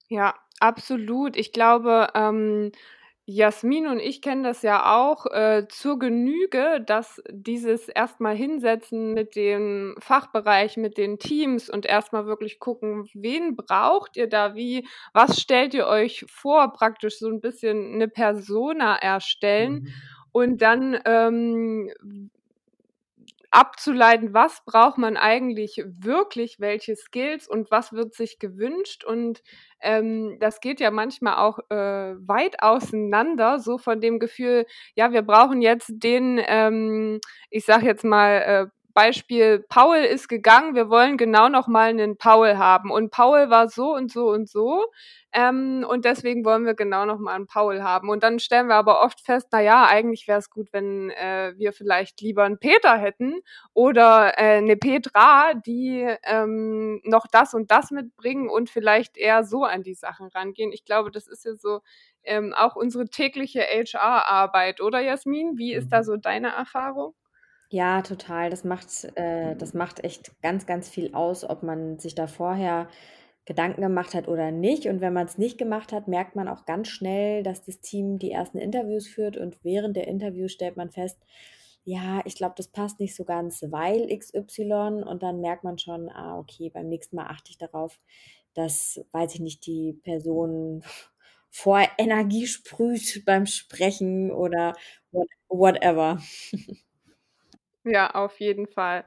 Ja, 0.07 0.35
absolut. 0.59 1.35
Ich 1.35 1.51
glaube, 1.51 2.09
ähm, 2.13 2.71
Jasmin 3.27 3.87
und 3.87 3.99
ich 3.99 4.21
kennen 4.21 4.43
das 4.43 4.61
ja 4.61 4.95
auch 4.95 5.25
äh, 5.25 5.67
zur 5.67 5.97
Genüge, 5.97 6.83
dass 6.85 7.23
dieses 7.31 7.89
erstmal 7.89 8.35
hinsetzen 8.35 9.15
mit 9.15 9.35
dem 9.35 9.95
Fachbereich, 9.99 10.77
mit 10.77 10.99
den 10.99 11.17
Teams 11.17 11.67
und 11.67 11.87
erstmal 11.87 12.27
wirklich 12.27 12.59
gucken, 12.59 13.09
wen 13.15 13.55
braucht 13.55 14.15
ihr 14.15 14.29
da 14.29 14.53
wie, 14.53 14.87
was 15.11 15.41
stellt 15.41 15.73
ihr 15.73 15.87
euch 15.87 16.23
vor, 16.29 16.71
praktisch 16.73 17.17
so 17.17 17.27
ein 17.27 17.41
bisschen 17.41 17.95
eine 17.95 18.07
Persona 18.07 18.95
erstellen 18.95 19.73
mhm. 19.73 19.87
und 20.31 20.61
dann 20.61 20.99
ähm, 21.05 21.89
abzuleiten, 23.55 24.33
was 24.33 24.63
braucht 24.65 24.97
man 24.97 25.17
eigentlich 25.17 25.83
wirklich, 25.85 26.59
welche 26.59 26.95
Skills 26.95 27.47
und 27.47 27.71
was 27.71 27.93
wird 27.93 28.13
sich 28.13 28.39
gewünscht. 28.39 29.03
Und 29.05 29.41
ähm, 29.81 30.37
das 30.39 30.59
geht 30.59 30.79
ja 30.79 30.91
manchmal 30.91 31.35
auch 31.37 31.59
äh, 31.69 32.15
weit 32.27 32.61
auseinander, 32.61 33.59
so 33.59 33.77
von 33.77 34.01
dem 34.01 34.19
Gefühl, 34.19 34.65
ja, 34.95 35.11
wir 35.11 35.21
brauchen 35.21 35.61
jetzt 35.61 35.89
den, 35.89 36.41
ähm, 36.45 37.19
ich 37.49 37.65
sag 37.65 37.83
jetzt 37.83 38.03
mal, 38.03 38.31
äh, 38.41 38.67
Beispiel, 38.95 39.63
Paul 39.69 39.97
ist 39.97 40.27
gegangen, 40.29 40.73
wir 40.73 40.89
wollen 40.89 41.17
genau 41.17 41.49
noch 41.49 41.67
mal 41.67 41.89
einen 41.89 42.17
Paul 42.17 42.57
haben. 42.57 42.89
Und 42.89 43.11
Paul 43.11 43.51
war 43.51 43.69
so 43.69 43.93
und 43.93 44.11
so 44.11 44.29
und 44.29 44.49
so. 44.49 44.85
Ähm, 45.33 45.85
und 45.87 46.05
deswegen 46.05 46.45
wollen 46.45 46.65
wir 46.65 46.75
genau 46.75 47.05
noch 47.05 47.19
mal 47.19 47.35
einen 47.35 47.45
Paul 47.45 47.83
haben. 47.83 48.09
Und 48.09 48.23
dann 48.23 48.39
stellen 48.39 48.69
wir 48.69 48.75
aber 48.75 49.01
oft 49.03 49.19
fest, 49.19 49.49
na 49.51 49.59
ja, 49.59 49.85
eigentlich 49.85 50.27
wäre 50.27 50.39
es 50.39 50.49
gut, 50.49 50.69
wenn 50.71 51.09
äh, 51.09 51.53
wir 51.57 51.73
vielleicht 51.73 52.21
lieber 52.21 52.45
einen 52.45 52.57
Peter 52.57 52.97
hätten 52.97 53.41
oder 53.73 54.37
äh, 54.37 54.57
eine 54.57 54.77
Petra, 54.77 55.53
die 55.53 56.07
ähm, 56.23 57.01
noch 57.03 57.27
das 57.27 57.53
und 57.53 57.71
das 57.71 57.91
mitbringen 57.91 58.49
und 58.49 58.69
vielleicht 58.69 59.17
eher 59.17 59.43
so 59.43 59.65
an 59.65 59.83
die 59.83 59.93
Sachen 59.93 60.27
rangehen. 60.29 60.71
Ich 60.71 60.85
glaube, 60.85 61.11
das 61.11 61.27
ist 61.27 61.43
ja 61.43 61.53
so 61.55 61.81
ähm, 62.23 62.53
auch 62.53 62.75
unsere 62.75 63.09
tägliche 63.09 63.61
HR-Arbeit, 63.61 64.81
oder 64.81 65.01
Jasmin? 65.01 65.57
Wie 65.57 65.73
ist 65.73 65.89
da 65.89 65.99
mhm. 65.99 66.03
so 66.03 66.17
deine 66.17 66.49
Erfahrung? 66.49 67.13
Ja, 67.75 68.01
total. 68.03 68.49
Das 68.49 68.63
macht, 68.63 69.03
äh, 69.17 69.55
das 69.57 69.73
macht 69.73 70.01
echt 70.03 70.31
ganz, 70.41 70.65
ganz 70.65 70.87
viel 70.87 71.13
aus, 71.13 71.43
ob 71.43 71.61
man 71.61 71.99
sich 71.99 72.15
da 72.15 72.25
vorher 72.27 72.87
Gedanken 73.45 73.81
gemacht 73.81 74.13
hat 74.13 74.27
oder 74.29 74.49
nicht. 74.51 74.85
Und 74.87 75.01
wenn 75.01 75.11
man 75.13 75.25
es 75.27 75.37
nicht 75.37 75.57
gemacht 75.57 75.91
hat, 75.91 76.07
merkt 76.07 76.35
man 76.35 76.47
auch 76.47 76.65
ganz 76.65 76.87
schnell, 76.87 77.43
dass 77.43 77.63
das 77.65 77.81
Team 77.81 78.17
die 78.17 78.31
ersten 78.31 78.57
Interviews 78.59 79.07
führt 79.07 79.35
und 79.37 79.57
während 79.63 79.97
der 79.97 80.07
Interviews 80.07 80.53
stellt 80.53 80.77
man 80.77 80.89
fest, 80.91 81.19
ja, 81.83 82.21
ich 82.25 82.35
glaube, 82.35 82.55
das 82.57 82.69
passt 82.69 82.99
nicht 82.99 83.15
so 83.15 83.25
ganz, 83.25 83.61
weil 83.69 84.09
XY 84.09 85.03
und 85.03 85.21
dann 85.21 85.41
merkt 85.41 85.63
man 85.63 85.77
schon, 85.77 86.09
ah, 86.09 86.39
okay, 86.39 86.69
beim 86.71 86.87
nächsten 86.89 87.15
Mal 87.17 87.27
achte 87.27 87.51
ich 87.51 87.57
darauf, 87.59 87.99
dass, 88.55 89.01
weiß 89.11 89.35
ich 89.35 89.41
nicht, 89.41 89.65
die 89.67 89.93
Person 90.03 90.83
vor 91.51 91.81
Energie 91.99 92.47
sprüht 92.47 93.23
beim 93.25 93.45
Sprechen 93.47 94.31
oder 94.31 94.73
whatever. 95.49 96.19
Ja, 97.85 98.09
auf 98.15 98.39
jeden 98.39 98.67
Fall. 98.67 99.05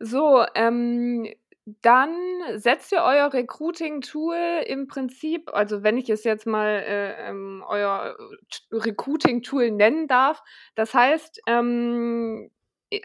So, 0.00 0.44
ähm, 0.54 1.28
dann 1.82 2.16
setzt 2.56 2.90
ihr 2.90 3.02
euer 3.02 3.32
Recruiting-Tool 3.32 4.64
im 4.66 4.88
Prinzip, 4.88 5.50
also 5.54 5.84
wenn 5.84 5.96
ich 5.96 6.10
es 6.10 6.24
jetzt 6.24 6.46
mal 6.46 6.66
äh, 6.84 7.28
ähm, 7.28 7.62
euer 7.68 8.16
Recruiting-Tool 8.72 9.70
nennen 9.70 10.08
darf, 10.08 10.42
das 10.74 10.92
heißt, 10.94 11.42
ähm, 11.46 12.50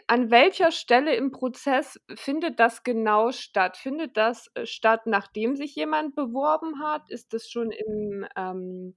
an 0.08 0.32
welcher 0.32 0.72
Stelle 0.72 1.14
im 1.14 1.30
Prozess 1.30 2.00
findet 2.16 2.58
das 2.58 2.82
genau 2.82 3.30
statt? 3.30 3.76
Findet 3.76 4.16
das 4.16 4.50
äh, 4.54 4.66
statt, 4.66 5.02
nachdem 5.06 5.54
sich 5.54 5.76
jemand 5.76 6.16
beworben 6.16 6.82
hat? 6.82 7.08
Ist 7.08 7.32
das 7.32 7.48
schon 7.48 7.70
im 7.70 8.26
ähm, 8.36 8.96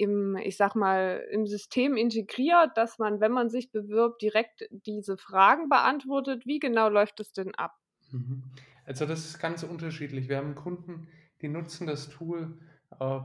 im, 0.00 0.36
ich 0.36 0.56
sag 0.56 0.74
mal, 0.74 1.22
im 1.30 1.46
System 1.46 1.96
integriert, 1.96 2.70
dass 2.76 2.98
man, 2.98 3.20
wenn 3.20 3.32
man 3.32 3.50
sich 3.50 3.70
bewirbt, 3.70 4.22
direkt 4.22 4.66
diese 4.70 5.18
Fragen 5.18 5.68
beantwortet. 5.68 6.46
Wie 6.46 6.58
genau 6.58 6.88
läuft 6.88 7.20
es 7.20 7.32
denn 7.32 7.54
ab? 7.54 7.76
Mhm. 8.10 8.42
Also 8.86 9.06
das 9.06 9.26
ist 9.26 9.38
ganz 9.38 9.62
unterschiedlich. 9.62 10.28
Wir 10.28 10.38
haben 10.38 10.54
Kunden, 10.54 11.08
die 11.42 11.48
nutzen 11.48 11.86
das 11.86 12.08
Tool 12.08 12.58
äh, 12.98 13.20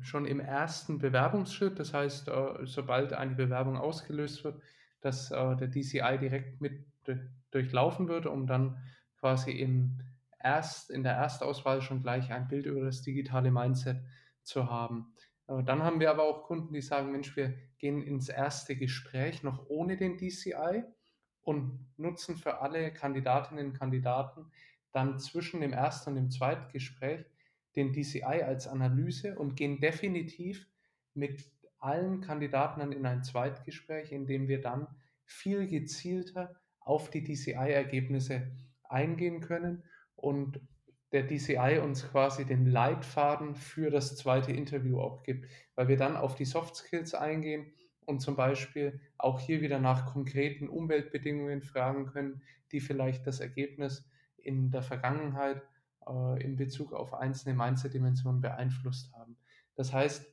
schon 0.00 0.26
im 0.26 0.40
ersten 0.40 0.98
Bewerbungsschritt. 0.98 1.78
Das 1.78 1.94
heißt, 1.94 2.28
äh, 2.28 2.54
sobald 2.64 3.12
eine 3.12 3.36
Bewerbung 3.36 3.76
ausgelöst 3.76 4.42
wird, 4.42 4.60
dass 5.00 5.30
äh, 5.30 5.56
der 5.56 5.68
DCI 5.68 6.18
direkt 6.18 6.60
mit 6.60 6.84
durchlaufen 7.50 8.08
wird, 8.08 8.26
um 8.26 8.46
dann 8.46 8.78
quasi 9.20 9.52
im 9.52 10.00
erst, 10.42 10.90
in 10.90 11.02
der 11.02 11.12
Erstauswahl 11.12 11.82
schon 11.82 12.02
gleich 12.02 12.32
ein 12.32 12.48
Bild 12.48 12.66
über 12.66 12.84
das 12.84 13.02
digitale 13.02 13.50
Mindset 13.50 14.02
zu 14.42 14.70
haben. 14.70 15.12
Dann 15.46 15.82
haben 15.82 16.00
wir 16.00 16.10
aber 16.10 16.22
auch 16.22 16.44
Kunden, 16.44 16.72
die 16.72 16.80
sagen, 16.80 17.12
Mensch, 17.12 17.36
wir 17.36 17.54
gehen 17.78 18.02
ins 18.02 18.28
erste 18.28 18.76
Gespräch 18.76 19.42
noch 19.42 19.68
ohne 19.68 19.96
den 19.96 20.16
DCI 20.16 20.84
und 21.42 21.86
nutzen 21.98 22.36
für 22.36 22.60
alle 22.60 22.92
Kandidatinnen 22.92 23.66
und 23.66 23.78
Kandidaten 23.78 24.50
dann 24.92 25.18
zwischen 25.18 25.60
dem 25.60 25.72
ersten 25.72 26.10
und 26.10 26.16
dem 26.16 26.30
zweiten 26.30 26.72
Gespräch 26.72 27.26
den 27.76 27.92
DCI 27.92 28.22
als 28.22 28.66
Analyse 28.66 29.36
und 29.36 29.56
gehen 29.56 29.80
definitiv 29.80 30.66
mit 31.12 31.44
allen 31.78 32.20
Kandidaten 32.22 32.80
dann 32.80 32.92
in 32.92 33.04
ein 33.04 33.22
Zweitgespräch, 33.22 34.12
in 34.12 34.26
dem 34.26 34.48
wir 34.48 34.60
dann 34.60 34.86
viel 35.24 35.66
gezielter 35.66 36.54
auf 36.80 37.10
die 37.10 37.22
DCI-Ergebnisse 37.22 38.50
eingehen 38.84 39.40
können 39.40 39.82
und 40.14 40.60
der 41.14 41.22
DCI 41.22 41.78
uns 41.80 42.10
quasi 42.10 42.44
den 42.44 42.66
Leitfaden 42.66 43.54
für 43.54 43.90
das 43.90 44.16
zweite 44.16 44.50
Interview 44.50 45.00
auch 45.00 45.22
gibt, 45.22 45.48
weil 45.76 45.86
wir 45.86 45.96
dann 45.96 46.16
auf 46.16 46.34
die 46.34 46.44
Soft 46.44 46.74
Skills 46.74 47.14
eingehen 47.14 47.72
und 48.04 48.18
zum 48.20 48.34
Beispiel 48.34 49.00
auch 49.16 49.38
hier 49.38 49.60
wieder 49.60 49.78
nach 49.78 50.12
konkreten 50.12 50.68
Umweltbedingungen 50.68 51.62
fragen 51.62 52.06
können, 52.06 52.42
die 52.72 52.80
vielleicht 52.80 53.28
das 53.28 53.38
Ergebnis 53.38 54.10
in 54.38 54.72
der 54.72 54.82
Vergangenheit 54.82 55.62
äh, 56.04 56.42
in 56.42 56.56
Bezug 56.56 56.92
auf 56.92 57.14
einzelne 57.14 57.54
Mindset-Dimensionen 57.54 58.40
beeinflusst 58.40 59.12
haben. 59.14 59.36
Das 59.76 59.92
heißt, 59.92 60.26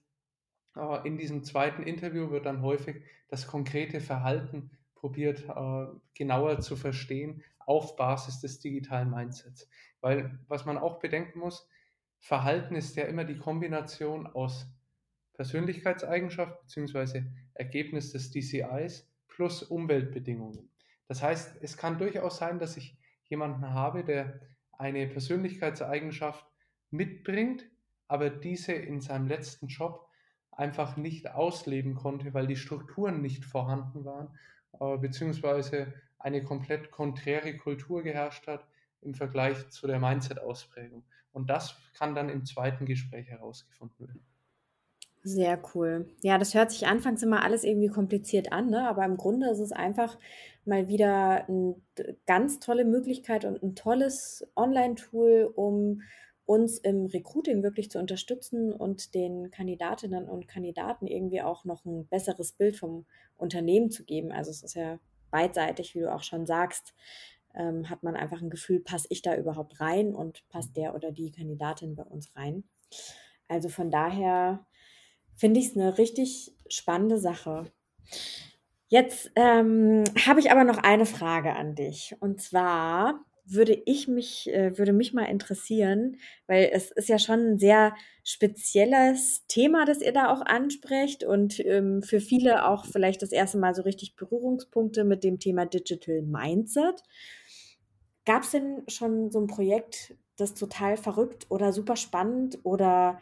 äh, 0.78 1.08
in 1.08 1.16
diesem 1.20 1.44
zweiten 1.44 1.84
Interview 1.84 2.32
wird 2.32 2.48
dann 2.48 2.64
häufig 2.64 3.04
das 3.30 3.46
konkrete 3.46 4.02
Verhalten 4.02 4.72
probiert 5.01 5.43
äh, 5.50 5.88
genauer 6.13 6.60
zu 6.62 6.75
verstehen 6.75 7.43
auf 7.60 7.96
Basis 7.96 8.39
des 8.39 8.60
digitalen 8.60 9.10
Mindsets. 9.10 9.67
Weil 10.00 10.39
was 10.48 10.65
man 10.65 10.77
auch 10.77 11.00
bedenken 11.00 11.39
muss, 11.39 11.67
Verhalten 12.20 12.75
ist 12.75 12.96
ja 12.96 13.05
immer 13.05 13.25
die 13.25 13.38
Kombination 13.38 14.27
aus 14.27 14.67
Persönlichkeitseigenschaft 15.34 16.62
bzw. 16.62 17.24
Ergebnis 17.55 18.12
des 18.12 18.29
DCIs 18.29 19.12
plus 19.27 19.63
Umweltbedingungen. 19.63 20.70
Das 21.08 21.24
heißt, 21.24 21.58
es 21.62 21.77
kann 21.77 21.98
durchaus 21.98 22.38
sein, 22.38 22.60
dass 22.60 22.77
ich 22.77 22.96
jemanden 23.24 23.74
habe, 23.74 24.03
der 24.03 24.39
eine 24.77 25.08
Persönlichkeitseigenschaft 25.08 26.46
mitbringt, 26.91 27.65
aber 28.08 28.29
diese 28.29 28.74
in 28.74 29.01
seinem 29.01 29.27
letzten 29.27 29.67
Job 29.67 30.08
einfach 30.51 30.96
nicht 30.96 31.31
ausleben 31.31 31.96
konnte, 31.96 32.36
weil 32.36 32.46
die 32.46 32.55
Strukturen 32.55 33.22
nicht 33.22 33.46
vorhanden 33.46 34.05
waren, 34.05 34.38
äh, 34.80 34.98
beziehungsweise 34.98 35.94
eine 36.20 36.44
komplett 36.44 36.92
konträre 36.92 37.58
Kultur 37.58 38.04
geherrscht 38.04 38.48
hat 38.48 38.66
im 39.01 39.16
Vergleich 39.16 39.70
zu 39.70 39.88
der 39.88 40.00
Mindset-Ausprägung. 40.00 41.04
Und 41.34 41.50
das 41.50 41.75
kann 41.98 42.13
dann 42.13 42.30
im 42.30 42.46
zweiten 42.46 42.86
Gespräch 42.86 43.28
herausgefunden 43.28 44.08
werden. 44.08 44.25
Sehr 45.24 45.62
cool. 45.75 46.10
Ja, 46.22 46.40
das 46.40 46.56
hört 46.56 46.72
sich 46.72 46.88
anfangs 46.88 47.22
immer 47.22 47.44
alles 47.44 47.63
irgendwie 47.63 47.90
kompliziert 47.90 48.51
an, 48.51 48.72
ne? 48.72 48.88
aber 48.88 49.06
im 49.06 49.18
Grunde 49.18 49.51
ist 49.51 49.60
es 49.60 49.72
einfach 49.72 50.18
mal 50.66 50.88
wieder 50.88 51.48
eine 51.48 51.75
ganz 52.25 52.60
tolle 52.60 52.86
Möglichkeit 52.86 53.46
und 53.46 53.62
ein 53.62 53.75
tolles 53.75 54.48
Online-Tool, 54.56 55.51
um 55.56 56.01
uns 56.51 56.77
im 56.79 57.05
Recruiting 57.05 57.63
wirklich 57.63 57.89
zu 57.89 57.98
unterstützen 57.98 58.74
und 58.74 59.15
den 59.15 59.51
Kandidatinnen 59.51 60.27
und 60.27 60.50
Kandidaten 60.50 61.08
irgendwie 61.08 61.41
auch 61.41 61.63
noch 61.63 61.86
ein 61.86 62.08
besseres 62.08 62.51
Bild 62.51 62.75
vom 62.75 63.05
Unternehmen 63.38 63.89
zu 63.89 64.03
geben. 64.03 64.34
Also 64.34 64.51
es 64.51 64.62
ist 64.62 64.74
ja 64.74 65.00
beidseitig, 65.29 65.96
wie 65.96 66.01
du 66.01 66.13
auch 66.13 66.24
schon 66.24 66.46
sagst, 66.46 66.93
ähm, 67.55 67.89
hat 67.89 68.03
man 68.03 68.17
einfach 68.17 68.41
ein 68.41 68.50
Gefühl, 68.50 68.81
passe 68.81 69.08
ich 69.12 69.22
da 69.22 69.34
überhaupt 69.38 69.79
rein 69.79 70.13
und 70.13 70.43
passt 70.50 70.75
der 70.75 70.93
oder 70.93 71.13
die 71.13 71.31
Kandidatin 71.31 71.96
bei 71.96 72.03
uns 72.03 72.36
rein. 72.36 72.65
Also 73.48 73.70
von 73.70 73.89
daher 73.89 74.65
finde 75.38 75.62
ich 75.62 75.67
es 75.67 75.77
eine 75.77 75.98
richtig 75.98 76.53
spannende 76.67 77.17
Sache. 77.17 77.72
Jetzt 78.89 79.31
ähm, 79.38 80.03
habe 80.27 80.41
ich 80.41 80.51
aber 80.51 80.65
noch 80.65 80.79
eine 80.79 81.05
Frage 81.05 81.55
an 81.55 81.75
dich. 81.75 82.13
Und 82.20 82.41
zwar 82.41 83.24
würde 83.46 83.82
ich 83.86 84.08
mich, 84.08 84.50
äh, 84.54 84.78
würde 84.78 84.94
mich 84.94 85.14
mal 85.14 85.26
interessieren, 85.26 86.18
weil 86.48 86.70
es 86.74 86.92
ist 86.92 87.10
ja 87.10 87.20
schon 87.20 87.54
ein 87.54 87.58
sehr 87.60 87.94
spezielles 88.24 89.46
Thema, 89.48 89.86
das 89.86 90.02
ihr 90.02 90.14
da 90.14 90.32
auch 90.32 90.42
ansprecht 90.42 91.24
und 91.24 91.60
ähm, 91.66 92.04
für 92.04 92.20
viele 92.20 92.68
auch 92.68 92.86
vielleicht 92.86 93.22
das 93.22 93.32
erste 93.32 93.58
Mal 93.58 93.74
so 93.76 93.82
richtig 93.82 94.16
Berührungspunkte 94.16 95.04
mit 95.04 95.24
dem 95.24 95.40
Thema 95.40 95.66
Digital 95.66 96.22
Mindset. 96.22 97.02
Gab 98.26 98.44
es 98.44 98.52
denn 98.52 98.84
schon 98.88 99.32
so 99.32 99.40
ein 99.40 99.48
Projekt, 99.48 100.16
das 100.38 100.54
total 100.54 100.98
verrückt 100.98 101.48
oder 101.50 101.74
super 101.74 101.96
spannend 101.96 102.60
oder 102.64 103.20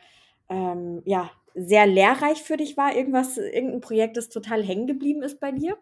ähm, 0.49 1.01
ja, 1.05 1.31
sehr 1.55 1.87
lehrreich 1.87 2.41
für 2.43 2.57
dich 2.57 2.77
war? 2.77 2.95
Irgendwas, 2.95 3.37
irgendein 3.37 3.81
Projekt, 3.81 4.17
das 4.17 4.29
total 4.29 4.63
hängen 4.63 4.87
geblieben 4.87 5.23
ist 5.23 5.39
bei 5.39 5.51
dir? 5.51 5.77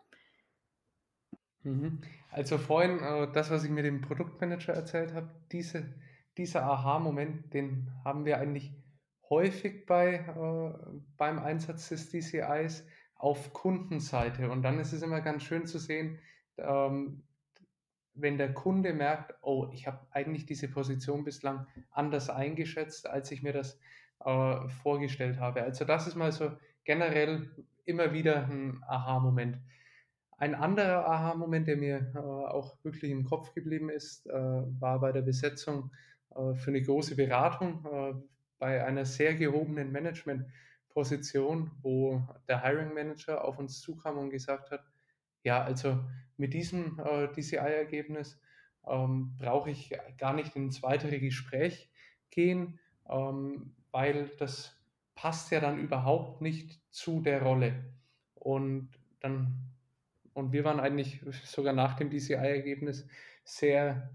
Mhm. 1.64 2.00
Also 2.38 2.60
vorhin, 2.60 3.00
äh, 3.00 3.32
das, 3.32 3.50
was 3.50 3.64
ich 3.64 3.72
mit 3.72 3.84
dem 3.84 4.00
Produktmanager 4.02 4.72
erzählt 4.72 5.12
habe, 5.16 5.28
diese, 5.52 5.96
dieser 6.38 6.66
Aha-Moment, 6.66 7.52
den 7.52 7.90
haben 8.06 8.26
wir 8.26 8.38
eigentlich 8.38 8.76
häufig 9.28 9.88
bei, 9.88 10.18
äh, 10.18 11.00
beim 11.18 11.40
Einsatz 11.40 11.90
des 11.90 12.12
DCIs 12.12 12.86
auf 13.16 13.54
Kundenseite. 13.54 14.52
Und 14.52 14.62
dann 14.62 14.80
ist 14.80 14.94
es 14.94 15.02
immer 15.02 15.22
ganz 15.22 15.42
schön 15.42 15.66
zu 15.66 15.80
sehen, 15.80 16.20
ähm, 16.60 17.24
wenn 18.14 18.38
der 18.38 18.54
Kunde 18.54 18.94
merkt, 18.94 19.34
oh, 19.42 19.72
ich 19.74 19.88
habe 19.88 20.06
eigentlich 20.12 20.46
diese 20.46 20.68
Position 20.68 21.24
bislang 21.24 21.66
anders 21.90 22.30
eingeschätzt, 22.30 23.10
als 23.10 23.32
ich 23.32 23.42
mir 23.42 23.54
das 23.54 23.80
äh, 24.24 24.70
vorgestellt 24.84 25.40
habe. 25.40 25.64
Also 25.64 25.86
das 25.86 26.06
ist 26.06 26.16
mal 26.16 26.32
so 26.32 26.52
generell 26.84 27.50
immer 27.86 28.14
wieder 28.14 28.46
ein 28.46 28.84
Aha-Moment. 28.88 29.58
Ein 30.38 30.56
anderer 30.56 31.08
Aha-Moment, 31.08 31.68
der 31.68 31.78
mir 31.78 32.12
äh, 32.14 32.18
auch 32.20 32.78
wirklich 32.84 33.12
im 33.12 33.26
Kopf 33.26 33.54
geblieben 33.54 33.90
ist, 33.90 34.28
äh, 34.28 34.34
war 34.34 35.00
bei 35.00 35.12
der 35.12 35.24
Besetzung 35.24 35.92
äh, 36.36 36.54
für 36.56 36.70
eine 36.70 36.82
große 36.82 37.16
Beratung 37.16 37.86
äh, 37.86 38.14
bei 38.60 38.86
einer 38.86 39.06
sehr 39.06 39.36
gehobenen 39.36 39.92
Management-Position, 39.92 41.72
wo 41.82 42.22
der 42.48 42.64
Hiring 42.64 42.94
Manager 42.94 43.44
auf 43.44 43.60
uns 43.60 43.82
zukam 43.82 44.18
und 44.18 44.30
gesagt 44.30 44.72
hat, 44.72 44.84
ja, 45.44 45.64
also 45.64 46.04
mit 46.38 46.54
diesem 46.54 47.00
äh, 47.00 47.28
DCI-Ergebnis 47.30 48.40
ähm, 48.86 49.36
brauche 49.38 49.72
ich 49.72 49.92
gar 50.18 50.34
nicht 50.34 50.56
ins 50.56 50.84
weitere 50.84 51.20
Gespräch 51.20 51.90
gehen. 52.30 52.80
Ähm, 53.10 53.74
weil 53.92 54.30
das 54.38 54.76
passt 55.16 55.52
ja 55.52 55.60
dann 55.60 55.80
überhaupt 55.80 56.42
nicht 56.42 56.80
zu 56.92 57.22
der 57.22 57.42
Rolle. 57.42 57.86
Und 58.36 58.90
dann, 59.22 59.72
und 60.38 60.52
wir 60.54 60.64
waren 60.64 60.80
eigentlich 60.80 61.20
sogar 61.44 61.74
nach 61.74 61.96
dem 61.96 62.12
DCI-Ergebnis 62.12 63.08
sehr 63.44 64.12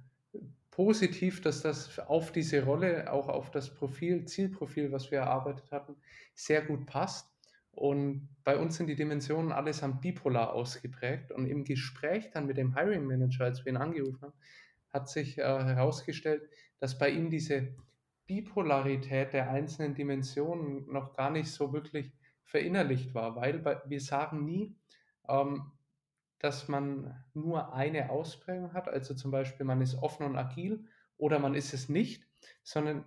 positiv, 0.71 1.41
dass 1.41 1.63
das 1.63 1.99
auf 1.99 2.31
diese 2.31 2.65
Rolle, 2.65 3.13
auch 3.13 3.29
auf 3.29 3.51
das 3.51 3.75
Profil, 3.75 4.25
Zielprofil, 4.25 4.93
was 4.93 5.11
wir 5.11 5.19
erarbeitet 5.19 5.73
hatten, 5.73 5.97
sehr 6.35 6.63
gut 6.63 6.87
passt. 6.87 7.29
Und 7.73 8.29
bei 8.45 8.57
uns 8.57 8.77
sind 8.77 8.87
die 8.87 8.95
Dimensionen 8.95 9.51
allesamt 9.51 10.01
bipolar 10.01 10.53
ausgeprägt. 10.53 11.33
Und 11.33 11.47
im 11.47 11.65
Gespräch 11.65 12.31
dann 12.31 12.47
mit 12.47 12.57
dem 12.57 12.77
Hiring 12.77 13.05
Manager, 13.05 13.47
als 13.47 13.65
wir 13.65 13.73
ihn 13.73 13.77
angerufen 13.77 14.23
haben, 14.23 14.35
hat 14.91 15.09
sich 15.09 15.39
äh, 15.39 15.43
herausgestellt, 15.43 16.49
dass 16.79 16.99
bei 16.99 17.11
ihm 17.11 17.31
diese 17.31 17.75
Bipolarität 18.29 19.33
der 19.33 19.51
einzelnen 19.51 19.95
Dimensionen 19.95 20.87
noch 20.87 21.15
gar 21.15 21.31
nicht 21.31 21.51
so 21.51 21.73
wirklich 21.73 22.13
verinnerlicht 22.45 23.13
war, 23.13 23.35
weil 23.35 23.65
wir 23.87 24.01
sagen 24.01 24.45
nie, 24.45 24.77
ähm, 25.29 25.73
dass 26.43 26.67
man 26.67 27.25
nur 27.35 27.73
eine 27.73 28.11
Ausprägung 28.11 28.75
hat, 28.75 28.89
also 28.89 29.15
zum 29.15 29.31
Beispiel 29.31 29.65
man 29.65 29.81
ist 29.81 29.95
offen 30.03 30.27
und 30.27 30.37
agil 30.37 30.85
oder 31.17 31.39
man 31.39 31.55
ist 31.55 31.73
es 31.73 31.89
nicht, 31.89 32.27
sondern 32.65 33.05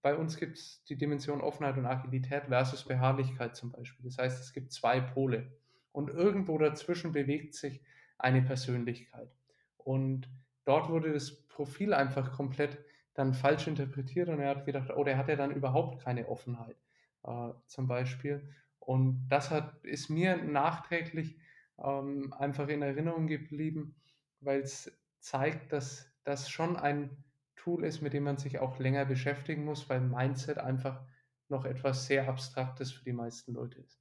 bei 0.00 0.16
uns 0.16 0.38
gibt 0.38 0.56
es 0.56 0.82
die 0.84 0.96
Dimension 0.96 1.42
Offenheit 1.42 1.76
und 1.76 1.84
Agilität 1.84 2.46
versus 2.46 2.84
Beharrlichkeit 2.84 3.54
zum 3.56 3.72
Beispiel. 3.72 4.06
Das 4.06 4.16
heißt, 4.16 4.42
es 4.42 4.54
gibt 4.54 4.72
zwei 4.72 5.00
Pole 5.00 5.52
und 5.92 6.08
irgendwo 6.08 6.56
dazwischen 6.56 7.12
bewegt 7.12 7.54
sich 7.54 7.82
eine 8.16 8.40
Persönlichkeit. 8.40 9.30
Und 9.76 10.30
dort 10.64 10.88
wurde 10.88 11.12
das 11.12 11.46
Profil 11.48 11.92
einfach 11.92 12.32
komplett 12.32 12.78
dann 13.12 13.34
falsch 13.34 13.66
interpretiert 13.66 14.30
und 14.30 14.40
er 14.40 14.48
hat 14.48 14.64
gedacht, 14.64 14.90
oh, 14.96 15.04
der 15.04 15.18
hat 15.18 15.28
ja 15.28 15.36
dann 15.36 15.50
überhaupt 15.50 16.02
keine 16.02 16.26
Offenheit 16.28 16.76
äh, 17.24 17.50
zum 17.66 17.86
Beispiel. 17.86 18.48
Und 18.78 19.28
das 19.28 19.50
hat, 19.50 19.84
ist 19.84 20.08
mir 20.08 20.36
nachträglich 20.38 21.36
ähm, 21.82 22.32
einfach 22.32 22.68
in 22.68 22.82
Erinnerung 22.82 23.26
geblieben, 23.26 23.96
weil 24.40 24.60
es 24.60 24.90
zeigt, 25.20 25.72
dass 25.72 26.12
das 26.24 26.50
schon 26.50 26.76
ein 26.76 27.24
Tool 27.56 27.84
ist, 27.84 28.02
mit 28.02 28.12
dem 28.12 28.24
man 28.24 28.38
sich 28.38 28.58
auch 28.58 28.78
länger 28.78 29.04
beschäftigen 29.04 29.64
muss, 29.64 29.88
weil 29.88 30.00
Mindset 30.00 30.58
einfach 30.58 31.04
noch 31.48 31.64
etwas 31.64 32.06
sehr 32.06 32.28
Abstraktes 32.28 32.92
für 32.92 33.04
die 33.04 33.12
meisten 33.12 33.52
Leute 33.52 33.80
ist. 33.80 34.00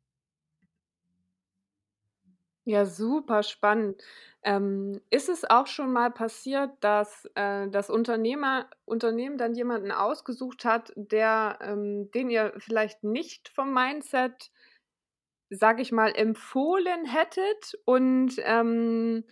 Ja, 2.66 2.86
super 2.86 3.44
spannend. 3.44 4.04
Ähm, 4.44 5.00
ist 5.10 5.30
es 5.30 5.46
auch 5.50 5.68
schon 5.68 5.94
mal 5.94 6.12
passiert, 6.12 6.72
dass 6.82 7.24
äh, 7.36 7.70
das 7.70 7.90
Unternehmer, 7.90 8.70
Unternehmen 8.84 9.38
dann 9.38 9.56
jemanden 9.56 9.90
ausgesucht 9.92 10.66
hat, 10.66 10.92
der, 10.98 11.60
ähm, 11.62 12.12
den 12.12 12.30
ihr 12.30 12.54
vielleicht 12.58 13.06
nicht 13.06 13.48
vom 13.48 13.74
Mindset, 13.74 14.52
sag 15.50 15.80
ich 15.80 15.92
mal, 15.92 16.14
empfohlen 16.16 17.06
hättet? 17.06 17.78
Und 17.86 18.34
ähm, 18.40 19.24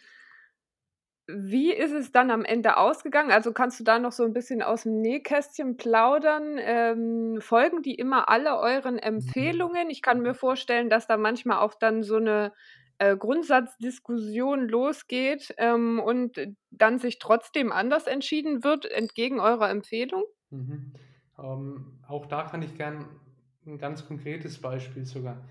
wie 1.28 1.74
ist 1.74 1.92
es 1.92 2.12
dann 2.12 2.30
am 2.30 2.46
Ende 2.46 2.78
ausgegangen? 2.78 3.32
Also 3.32 3.52
kannst 3.52 3.80
du 3.80 3.84
da 3.84 3.98
noch 3.98 4.12
so 4.12 4.24
ein 4.24 4.34
bisschen 4.34 4.62
aus 4.62 4.84
dem 4.84 5.02
Nähkästchen 5.02 5.76
plaudern? 5.76 6.58
Ähm, 6.60 7.40
folgen 7.42 7.82
die 7.82 7.96
immer 7.96 8.30
alle 8.30 8.58
euren 8.60 9.00
Empfehlungen? 9.00 9.90
Ich 9.90 10.04
kann 10.04 10.22
mir 10.22 10.36
vorstellen, 10.36 10.90
dass 10.90 11.08
da 11.08 11.18
manchmal 11.18 11.60
auch 11.60 11.74
dann 11.74 12.04
so 12.04 12.18
eine 12.18 12.54
äh, 13.00 13.18
Grundsatzdiskussion 13.18 14.68
losgeht 14.70 15.52
ähm, 15.58 16.00
und 16.00 16.40
dann 16.70 17.00
sich 17.00 17.18
trotzdem 17.18 17.72
anders 17.72 18.06
entschieden 18.06 18.64
wird, 18.64 18.86
entgegen 18.86 19.40
eurer 19.40 19.70
Empfehlung? 19.72 20.26
Mhm. 20.52 20.94
Ähm, 21.38 22.00
auch 22.08 22.26
da 22.28 22.44
kann 22.44 22.62
ich 22.62 22.76
gern 22.76 23.20
ein 23.66 23.78
ganz 23.78 24.06
konkretes 24.08 24.60
Beispiel 24.62 25.06
sogar 25.06 25.44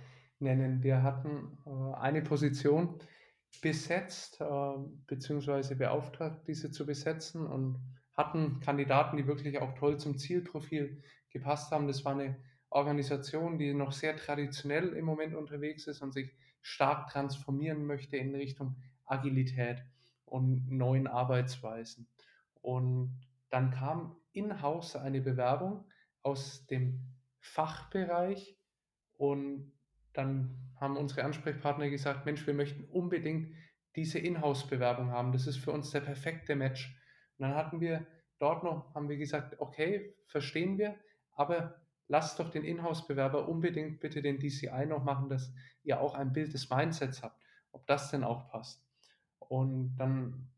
nennen. 0.44 0.82
Wir 0.82 1.02
hatten 1.02 1.58
äh, 1.66 1.96
eine 1.96 2.22
Position 2.22 2.98
besetzt, 3.60 4.40
äh, 4.40 4.44
beziehungsweise 5.06 5.76
beauftragt, 5.76 6.46
diese 6.46 6.70
zu 6.70 6.86
besetzen 6.86 7.46
und 7.46 7.80
hatten 8.16 8.60
Kandidaten, 8.60 9.16
die 9.16 9.26
wirklich 9.26 9.58
auch 9.58 9.74
toll 9.74 9.98
zum 9.98 10.16
Zielprofil 10.18 11.02
gepasst 11.30 11.72
haben. 11.72 11.88
Das 11.88 12.04
war 12.04 12.12
eine 12.12 12.36
Organisation, 12.70 13.58
die 13.58 13.74
noch 13.74 13.92
sehr 13.92 14.16
traditionell 14.16 14.92
im 14.92 15.04
Moment 15.04 15.34
unterwegs 15.34 15.86
ist 15.86 16.02
und 16.02 16.12
sich 16.12 16.30
stark 16.62 17.08
transformieren 17.10 17.86
möchte 17.86 18.16
in 18.16 18.34
Richtung 18.34 18.76
Agilität 19.04 19.84
und 20.24 20.70
neuen 20.70 21.06
Arbeitsweisen. 21.06 22.08
Und 22.62 23.20
dann 23.50 23.70
kam 23.70 24.16
in-house 24.32 24.96
eine 24.96 25.20
Bewerbung 25.20 25.84
aus 26.22 26.66
dem 26.66 27.00
Fachbereich 27.40 28.56
und 29.18 29.73
dann 30.14 30.56
haben 30.80 30.96
unsere 30.96 31.24
Ansprechpartner 31.24 31.90
gesagt, 31.90 32.24
Mensch, 32.24 32.46
wir 32.46 32.54
möchten 32.54 32.84
unbedingt 32.84 33.54
diese 33.96 34.18
Inhouse-Bewerbung 34.18 35.10
haben. 35.10 35.32
Das 35.32 35.46
ist 35.46 35.58
für 35.58 35.72
uns 35.72 35.90
der 35.90 36.00
perfekte 36.00 36.56
Match. 36.56 36.96
Und 37.38 37.46
dann 37.46 37.54
hatten 37.54 37.80
wir 37.80 38.06
dort 38.38 38.64
noch, 38.64 38.94
haben 38.94 39.08
wir 39.08 39.16
gesagt, 39.16 39.60
okay, 39.60 40.14
verstehen 40.26 40.78
wir, 40.78 40.96
aber 41.32 41.80
lasst 42.08 42.38
doch 42.38 42.50
den 42.50 42.64
Inhouse-Bewerber 42.64 43.48
unbedingt 43.48 44.00
bitte 44.00 44.22
den 44.22 44.38
DCI 44.38 44.86
noch 44.86 45.02
machen, 45.02 45.28
dass 45.28 45.52
ihr 45.82 46.00
auch 46.00 46.14
ein 46.14 46.32
Bild 46.32 46.52
des 46.52 46.70
Mindsets 46.70 47.22
habt, 47.22 47.40
ob 47.72 47.86
das 47.86 48.10
denn 48.10 48.24
auch 48.24 48.48
passt. 48.50 48.84
Und 49.38 49.96
dann 49.96 50.50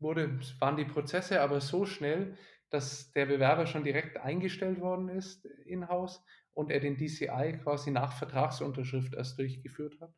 wurde, 0.00 0.38
waren 0.60 0.76
die 0.76 0.84
Prozesse 0.84 1.40
aber 1.40 1.60
so 1.60 1.86
schnell, 1.86 2.36
dass 2.70 3.12
der 3.12 3.26
Bewerber 3.26 3.66
schon 3.66 3.84
direkt 3.84 4.18
eingestellt 4.18 4.80
worden 4.80 5.08
ist 5.08 5.44
in-house 5.44 6.24
und 6.54 6.70
er 6.70 6.80
den 6.80 6.96
DCI 6.96 7.58
quasi 7.62 7.90
nach 7.90 8.12
Vertragsunterschrift 8.12 9.14
erst 9.14 9.38
durchgeführt 9.38 10.00
hat. 10.00 10.14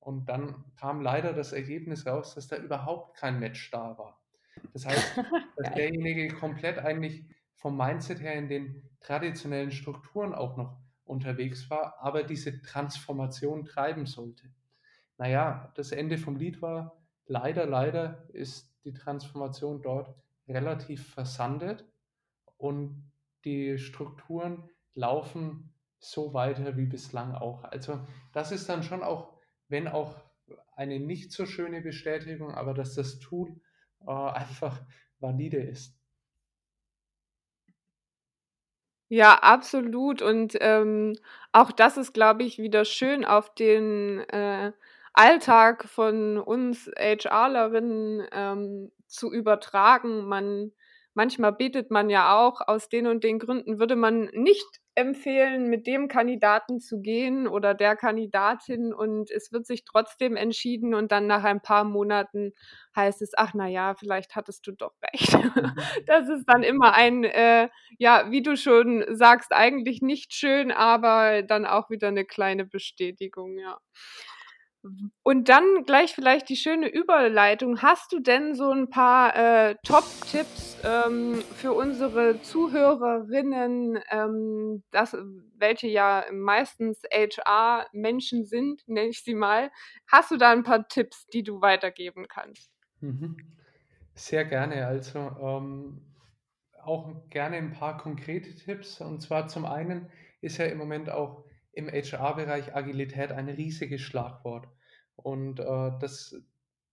Und 0.00 0.28
dann 0.28 0.64
kam 0.76 1.00
leider 1.00 1.32
das 1.32 1.52
Ergebnis 1.52 2.06
raus, 2.06 2.34
dass 2.34 2.48
da 2.48 2.56
überhaupt 2.56 3.16
kein 3.16 3.40
Match 3.40 3.70
da 3.70 3.96
war. 3.98 4.20
Das 4.72 4.86
heißt, 4.86 5.16
dass 5.56 5.74
derjenige 5.74 6.28
komplett 6.34 6.78
eigentlich 6.78 7.24
vom 7.54 7.76
Mindset 7.76 8.20
her 8.20 8.34
in 8.34 8.48
den 8.48 8.88
traditionellen 9.00 9.70
Strukturen 9.70 10.34
auch 10.34 10.56
noch 10.56 10.78
unterwegs 11.04 11.70
war, 11.70 11.96
aber 12.00 12.24
diese 12.24 12.60
Transformation 12.62 13.64
treiben 13.64 14.06
sollte. 14.06 14.50
Naja, 15.18 15.72
das 15.76 15.92
Ende 15.92 16.18
vom 16.18 16.36
Lied 16.36 16.60
war, 16.60 17.00
leider, 17.26 17.66
leider 17.66 18.28
ist 18.32 18.74
die 18.84 18.92
Transformation 18.92 19.82
dort 19.82 20.14
relativ 20.48 21.08
versandet 21.08 21.84
und 22.56 23.10
die 23.44 23.78
Strukturen 23.78 24.68
laufen 24.94 25.72
so 26.10 26.32
weiter 26.34 26.76
wie 26.76 26.86
bislang 26.86 27.34
auch. 27.34 27.64
Also 27.64 28.00
das 28.32 28.52
ist 28.52 28.68
dann 28.68 28.82
schon 28.82 29.02
auch, 29.02 29.32
wenn 29.68 29.88
auch 29.88 30.14
eine 30.76 31.00
nicht 31.00 31.32
so 31.32 31.46
schöne 31.46 31.80
Bestätigung, 31.80 32.54
aber 32.54 32.74
dass 32.74 32.94
das 32.94 33.18
Tool 33.18 33.60
äh, 34.06 34.10
einfach 34.10 34.80
valide 35.18 35.58
ist. 35.58 35.96
Ja, 39.08 39.34
absolut. 39.34 40.20
Und 40.20 40.56
ähm, 40.60 41.16
auch 41.52 41.70
das 41.70 41.96
ist, 41.96 42.12
glaube 42.12 42.42
ich, 42.42 42.58
wieder 42.58 42.84
schön 42.84 43.24
auf 43.24 43.54
den 43.54 44.18
äh, 44.30 44.72
Alltag 45.12 45.88
von 45.88 46.38
uns 46.38 46.90
HRlerinnen 46.98 48.26
ähm, 48.32 48.92
zu 49.06 49.32
übertragen. 49.32 50.26
Man 50.26 50.72
manchmal 51.16 51.52
betet 51.52 51.90
man 51.90 52.10
ja 52.10 52.38
auch, 52.38 52.60
aus 52.66 52.88
den 52.88 53.06
und 53.06 53.24
den 53.24 53.38
Gründen 53.40 53.78
würde 53.80 53.96
man 53.96 54.26
nicht 54.32 54.66
empfehlen, 54.94 55.68
mit 55.68 55.86
dem 55.86 56.08
Kandidaten 56.08 56.80
zu 56.80 57.00
gehen 57.02 57.46
oder 57.48 57.74
der 57.74 57.96
Kandidatin 57.96 58.94
und 58.94 59.30
es 59.30 59.52
wird 59.52 59.66
sich 59.66 59.84
trotzdem 59.84 60.36
entschieden 60.36 60.94
und 60.94 61.12
dann 61.12 61.26
nach 61.26 61.44
ein 61.44 61.60
paar 61.60 61.84
Monaten 61.84 62.52
heißt 62.96 63.20
es, 63.22 63.32
ach 63.36 63.52
na 63.54 63.66
ja, 63.68 63.94
vielleicht 63.94 64.36
hattest 64.36 64.66
du 64.66 64.72
doch 64.72 64.92
recht. 65.12 65.34
Mhm. 65.34 65.72
Das 66.06 66.28
ist 66.28 66.44
dann 66.46 66.62
immer 66.62 66.94
ein, 66.94 67.24
äh, 67.24 67.68
ja, 67.98 68.30
wie 68.30 68.42
du 68.42 68.56
schon 68.56 69.04
sagst, 69.10 69.52
eigentlich 69.52 70.00
nicht 70.02 70.32
schön, 70.34 70.70
aber 70.72 71.42
dann 71.42 71.66
auch 71.66 71.90
wieder 71.90 72.08
eine 72.08 72.24
kleine 72.24 72.64
Bestätigung, 72.64 73.58
ja. 73.58 73.78
Und 75.22 75.48
dann 75.48 75.84
gleich 75.84 76.14
vielleicht 76.14 76.48
die 76.48 76.56
schöne 76.56 76.88
Überleitung. 76.88 77.82
Hast 77.82 78.12
du 78.12 78.20
denn 78.20 78.54
so 78.54 78.70
ein 78.70 78.88
paar 78.88 79.36
äh, 79.36 79.74
Top-Tipps 79.82 80.78
ähm, 80.84 81.42
für 81.56 81.72
unsere 81.72 82.40
Zuhörerinnen, 82.42 83.98
ähm, 84.10 84.82
das, 84.90 85.16
welche 85.56 85.88
ja 85.88 86.24
meistens 86.32 87.02
HR-Menschen 87.12 88.44
sind, 88.44 88.82
nenne 88.88 89.08
ich 89.08 89.22
sie 89.22 89.34
mal? 89.34 89.70
Hast 90.06 90.30
du 90.30 90.36
da 90.36 90.52
ein 90.52 90.62
paar 90.62 90.88
Tipps, 90.88 91.26
die 91.26 91.42
du 91.42 91.60
weitergeben 91.60 92.26
kannst? 92.28 92.70
Mhm. 93.00 93.36
Sehr 94.14 94.44
gerne. 94.44 94.86
Also 94.86 95.18
ähm, 95.18 96.00
auch 96.82 97.28
gerne 97.30 97.56
ein 97.56 97.72
paar 97.72 97.98
konkrete 97.98 98.54
Tipps. 98.54 99.00
Und 99.00 99.20
zwar 99.20 99.48
zum 99.48 99.66
einen 99.66 100.08
ist 100.40 100.58
ja 100.58 100.66
im 100.66 100.78
Moment 100.78 101.10
auch 101.10 101.44
im 101.72 101.88
HR-Bereich 101.88 102.74
Agilität 102.74 103.32
ein 103.32 103.48
riesiges 103.48 104.00
Schlagwort. 104.00 104.66
Und 105.16 105.60
äh, 105.60 105.92
das 106.00 106.36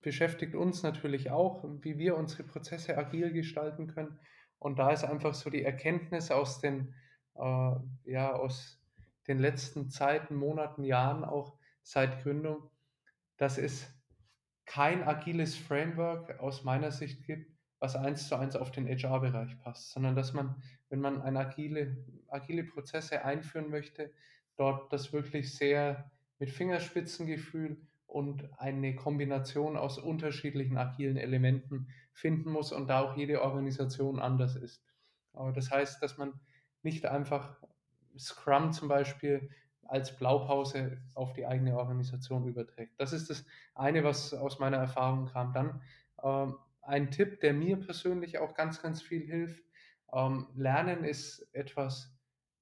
beschäftigt 0.02 0.56
uns 0.56 0.84
natürlich 0.84 1.32
auch, 1.32 1.64
wie 1.82 1.98
wir 1.98 2.18
unsere 2.18 2.44
Prozesse 2.44 2.98
agil 2.98 3.32
gestalten 3.32 3.88
können. 3.88 4.20
Und 4.60 4.80
da 4.80 4.92
ist 4.92 5.04
einfach 5.04 5.34
so 5.34 5.50
die 5.50 5.64
Erkenntnis 5.64 6.32
aus 6.32 6.60
den, 6.60 6.94
äh, 7.36 7.76
ja, 8.06 8.34
aus 8.34 8.82
den 9.28 9.40
letzten 9.40 9.90
Zeiten, 9.90 10.36
Monaten, 10.36 10.84
Jahren 10.84 11.24
auch 11.24 11.58
seit 11.82 12.24
Gründung, 12.24 12.70
dass 13.38 13.58
es 13.58 13.88
kein 14.66 15.04
agiles 15.04 15.56
Framework 15.56 16.40
aus 16.40 16.64
meiner 16.64 16.92
Sicht 16.92 17.26
gibt, 17.26 17.52
was 17.80 17.96
eins 17.96 18.30
zu 18.30 18.36
eins 18.36 18.56
auf 18.56 18.72
den 18.72 18.88
HR-Bereich 18.88 19.60
passt, 19.60 19.92
sondern 19.92 20.16
dass 20.16 20.34
man, 20.34 20.62
wenn 20.90 21.02
man 21.02 21.22
eine 21.22 21.40
agile, 21.40 21.98
agile 22.30 22.64
Prozesse 22.64 23.26
einführen 23.26 23.70
möchte, 23.70 24.12
dort 24.56 24.94
das 24.94 25.12
wirklich 25.12 25.56
sehr 25.56 26.10
mit 26.40 26.50
Fingerspitzengefühl 26.50 27.78
und 28.14 28.48
eine 28.60 28.96
Kombination 28.96 29.76
aus 29.76 29.98
unterschiedlichen 29.98 30.78
agilen 30.78 31.18
Elementen 31.18 31.88
finden 32.12 32.52
muss 32.52 32.72
und 32.72 32.88
da 32.88 33.02
auch 33.02 33.18
jede 33.18 33.42
Organisation 33.42 34.20
anders 34.20 34.56
ist. 34.56 34.84
Aber 35.34 35.52
das 35.52 35.72
heißt, 35.72 36.02
dass 36.04 36.20
man 36.20 36.40
nicht 36.84 37.08
einfach 37.08 37.58
Scrum 38.16 38.72
zum 38.72 38.88
Beispiel 38.88 39.50
als 39.88 40.16
Blaupause 40.16 41.02
auf 41.16 41.34
die 41.34 41.48
eigene 41.48 41.76
Organisation 41.76 42.46
überträgt. 42.46 42.94
Das 43.00 43.14
ist 43.14 43.32
das 43.32 43.46
eine, 43.74 44.04
was 44.04 44.36
aus 44.36 44.60
meiner 44.60 44.78
Erfahrung 44.78 45.26
kam. 45.26 45.52
Dann 45.52 45.82
ähm, 46.22 46.56
ein 46.84 47.10
Tipp, 47.10 47.40
der 47.40 47.54
mir 47.54 47.78
persönlich 47.78 48.38
auch 48.38 48.54
ganz, 48.54 48.80
ganz 48.80 49.02
viel 49.02 49.26
hilft. 49.26 49.64
Ähm, 50.14 50.46
Lernen 50.54 51.04
ist 51.04 51.50
etwas 51.52 52.16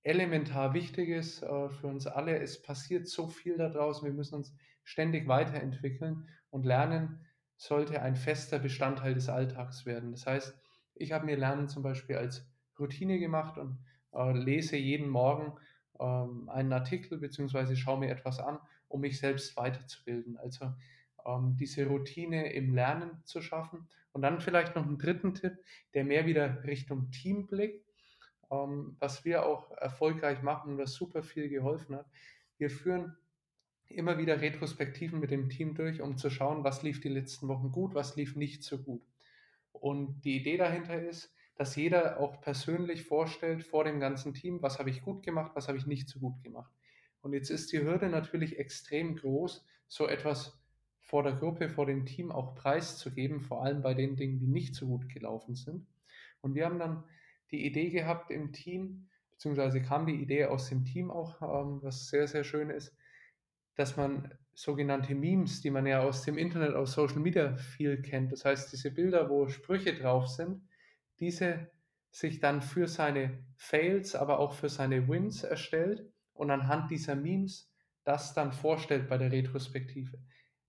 elementar 0.03 0.73
Wichtiges 0.73 1.41
äh, 1.41 1.69
für 1.69 1.87
uns 1.87 2.07
alle. 2.07 2.39
Es 2.39 2.61
passiert 2.61 3.07
so 3.07 3.27
viel 3.27 3.57
da 3.57 3.67
draußen. 3.67 4.05
Wir 4.07 4.13
müssen 4.13 4.35
uns 4.35 4.55
ständig 4.91 5.25
weiterentwickeln 5.29 6.27
und 6.49 6.65
Lernen 6.65 7.25
sollte 7.55 8.01
ein 8.01 8.17
fester 8.17 8.59
Bestandteil 8.59 9.13
des 9.13 9.29
Alltags 9.29 9.85
werden. 9.85 10.11
Das 10.11 10.25
heißt, 10.25 10.53
ich 10.95 11.13
habe 11.13 11.25
mir 11.25 11.37
Lernen 11.37 11.69
zum 11.69 11.81
Beispiel 11.81 12.17
als 12.17 12.45
Routine 12.77 13.17
gemacht 13.17 13.57
und 13.57 13.77
äh, 14.13 14.33
lese 14.33 14.75
jeden 14.75 15.07
Morgen 15.07 15.57
ähm, 15.97 16.49
einen 16.49 16.73
Artikel 16.73 17.19
bzw. 17.19 17.75
schaue 17.77 17.99
mir 17.99 18.09
etwas 18.09 18.39
an, 18.39 18.59
um 18.89 18.99
mich 18.99 19.17
selbst 19.17 19.55
weiterzubilden. 19.55 20.37
Also 20.37 20.73
ähm, 21.25 21.55
diese 21.57 21.87
Routine 21.87 22.51
im 22.51 22.75
Lernen 22.75 23.23
zu 23.23 23.41
schaffen. 23.41 23.87
Und 24.11 24.23
dann 24.23 24.41
vielleicht 24.41 24.75
noch 24.75 24.85
einen 24.85 24.97
dritten 24.97 25.33
Tipp, 25.35 25.53
der 25.93 26.03
mehr 26.03 26.25
wieder 26.25 26.65
Richtung 26.65 27.11
Team 27.11 27.47
blickt, 27.47 27.85
ähm, 28.51 28.97
was 28.99 29.23
wir 29.23 29.45
auch 29.45 29.71
erfolgreich 29.71 30.41
machen 30.41 30.73
und 30.73 30.77
was 30.79 30.93
super 30.93 31.23
viel 31.23 31.47
geholfen 31.47 31.95
hat. 31.95 32.07
Wir 32.57 32.69
führen 32.69 33.15
immer 33.95 34.17
wieder 34.17 34.41
Retrospektiven 34.41 35.19
mit 35.19 35.31
dem 35.31 35.49
Team 35.49 35.75
durch, 35.75 36.01
um 36.01 36.17
zu 36.17 36.29
schauen, 36.29 36.63
was 36.63 36.83
lief 36.83 37.01
die 37.01 37.09
letzten 37.09 37.47
Wochen 37.47 37.71
gut, 37.71 37.93
was 37.93 38.15
lief 38.15 38.35
nicht 38.35 38.63
so 38.63 38.77
gut. 38.77 39.01
Und 39.71 40.21
die 40.21 40.37
Idee 40.37 40.57
dahinter 40.57 41.01
ist, 41.01 41.33
dass 41.55 41.75
jeder 41.75 42.19
auch 42.19 42.41
persönlich 42.41 43.03
vorstellt 43.03 43.63
vor 43.63 43.83
dem 43.83 43.99
ganzen 43.99 44.33
Team, 44.33 44.61
was 44.61 44.79
habe 44.79 44.89
ich 44.89 45.01
gut 45.01 45.23
gemacht, 45.23 45.51
was 45.53 45.67
habe 45.67 45.77
ich 45.77 45.85
nicht 45.85 46.09
so 46.09 46.19
gut 46.19 46.41
gemacht. 46.43 46.71
Und 47.21 47.33
jetzt 47.33 47.49
ist 47.49 47.71
die 47.71 47.81
Hürde 47.81 48.09
natürlich 48.09 48.57
extrem 48.57 49.15
groß, 49.15 49.65
so 49.87 50.07
etwas 50.07 50.59
vor 50.99 51.23
der 51.23 51.33
Gruppe, 51.33 51.69
vor 51.69 51.85
dem 51.85 52.05
Team 52.05 52.31
auch 52.31 52.55
preiszugeben, 52.55 53.41
vor 53.41 53.63
allem 53.63 53.81
bei 53.81 53.93
den 53.93 54.15
Dingen, 54.15 54.39
die 54.39 54.47
nicht 54.47 54.75
so 54.75 54.87
gut 54.87 55.09
gelaufen 55.09 55.55
sind. 55.55 55.85
Und 56.41 56.55
wir 56.55 56.65
haben 56.65 56.79
dann 56.79 57.03
die 57.51 57.65
Idee 57.65 57.89
gehabt 57.89 58.31
im 58.31 58.53
Team, 58.53 59.07
beziehungsweise 59.31 59.81
kam 59.81 60.05
die 60.05 60.21
Idee 60.21 60.45
aus 60.45 60.69
dem 60.69 60.85
Team 60.85 61.11
auch, 61.11 61.41
ähm, 61.41 61.79
was 61.83 62.07
sehr, 62.07 62.27
sehr 62.27 62.43
schön 62.43 62.69
ist, 62.69 62.95
dass 63.75 63.97
man 63.97 64.31
sogenannte 64.53 65.15
Memes, 65.15 65.61
die 65.61 65.71
man 65.71 65.85
ja 65.85 66.01
aus 66.01 66.23
dem 66.23 66.37
Internet, 66.37 66.75
aus 66.75 66.93
Social 66.93 67.19
Media 67.19 67.55
viel 67.55 68.01
kennt, 68.01 68.31
das 68.31 68.45
heißt 68.45 68.71
diese 68.71 68.91
Bilder, 68.91 69.29
wo 69.29 69.47
Sprüche 69.47 69.93
drauf 69.93 70.27
sind, 70.27 70.67
diese 71.19 71.69
sich 72.11 72.39
dann 72.39 72.61
für 72.61 72.87
seine 72.87 73.39
Fails, 73.55 74.15
aber 74.15 74.39
auch 74.39 74.53
für 74.53 74.69
seine 74.69 75.07
Wins 75.07 75.43
erstellt 75.43 76.11
und 76.33 76.51
anhand 76.51 76.91
dieser 76.91 77.15
Memes 77.15 77.71
das 78.03 78.33
dann 78.33 78.51
vorstellt 78.51 79.07
bei 79.07 79.17
der 79.17 79.31
Retrospektive. 79.31 80.19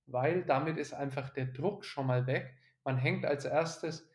Weil 0.06 0.44
damit 0.44 0.78
ist 0.78 0.92
einfach 0.92 1.30
der 1.30 1.46
Druck 1.46 1.84
schon 1.84 2.06
mal 2.06 2.26
weg. 2.26 2.54
Man 2.84 2.96
hängt 2.96 3.24
als 3.24 3.44
erstes 3.44 4.08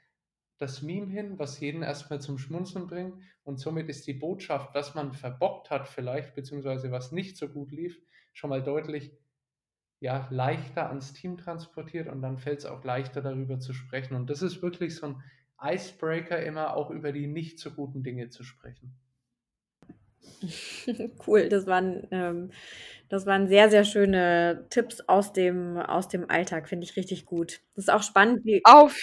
das 0.58 0.82
Meme 0.82 1.12
hin, 1.12 1.38
was 1.38 1.60
jeden 1.60 1.84
erstmal 1.84 2.22
zum 2.22 2.38
Schmunzeln 2.38 2.88
bringt 2.88 3.22
und 3.44 3.60
somit 3.60 3.90
ist 3.90 4.08
die 4.08 4.14
Botschaft, 4.14 4.74
was 4.74 4.96
man 4.96 5.14
verbockt 5.14 5.70
hat 5.70 5.88
vielleicht, 5.88 6.34
beziehungsweise 6.34 6.92
was 6.92 7.12
nicht 7.12 7.38
so 7.38 7.48
gut 7.48 7.72
lief, 7.72 8.02
schon 8.38 8.50
mal 8.52 8.62
deutlich 8.64 9.12
ja, 10.00 10.28
leichter 10.30 10.90
ans 10.90 11.14
Team 11.14 11.38
transportiert 11.38 12.08
und 12.08 12.22
dann 12.22 12.38
fällt 12.38 12.60
es 12.60 12.66
auch 12.66 12.84
leichter 12.84 13.22
darüber 13.22 13.60
zu 13.60 13.74
sprechen. 13.74 14.16
Und 14.16 14.30
das 14.30 14.44
ist 14.44 14.62
wirklich 14.62 14.96
so 14.96 15.08
ein 15.08 15.24
Icebreaker, 15.62 16.40
immer 16.44 16.76
auch 16.76 16.92
über 16.92 17.12
die 17.12 17.26
nicht 17.28 17.60
so 17.60 17.72
guten 17.72 18.04
Dinge 18.04 18.30
zu 18.30 18.44
sprechen. 18.44 18.96
Cool, 21.26 21.50
das 21.50 21.66
waren, 21.66 22.08
ähm, 22.12 22.52
das 23.10 23.26
waren 23.26 23.48
sehr, 23.48 23.70
sehr 23.70 23.86
schöne 23.86 24.68
Tipps 24.70 25.02
aus 25.02 25.34
dem, 25.34 25.78
aus 25.78 26.08
dem 26.10 26.30
Alltag, 26.30 26.70
finde 26.70 26.86
ich 26.86 26.96
richtig 26.96 27.26
gut. 27.26 27.62
Das 27.76 27.86
ist 27.86 27.90
auch 27.90 28.04
spannend, 28.04 28.46
wie. 28.46 28.62
Auf 28.64 28.98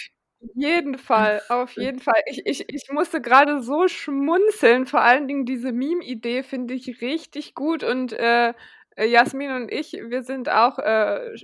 jeden 0.54 0.98
Fall, 0.98 1.42
auf 1.48 1.74
jeden 1.76 1.98
Fall. 1.98 2.20
Ich, 2.26 2.46
ich, 2.46 2.68
ich 2.68 2.88
musste 2.92 3.20
gerade 3.20 3.62
so 3.62 3.88
schmunzeln. 3.88 4.86
Vor 4.86 5.00
allen 5.00 5.26
Dingen 5.26 5.46
diese 5.46 5.72
Meme-Idee 5.72 6.42
finde 6.42 6.74
ich 6.74 7.00
richtig 7.00 7.54
gut. 7.54 7.82
Und 7.82 8.12
äh, 8.12 8.52
Jasmin 8.96 9.50
und 9.52 9.72
ich, 9.72 9.92
wir 9.92 10.22
sind 10.22 10.48
auch 10.48 10.78
äh, 10.78 11.34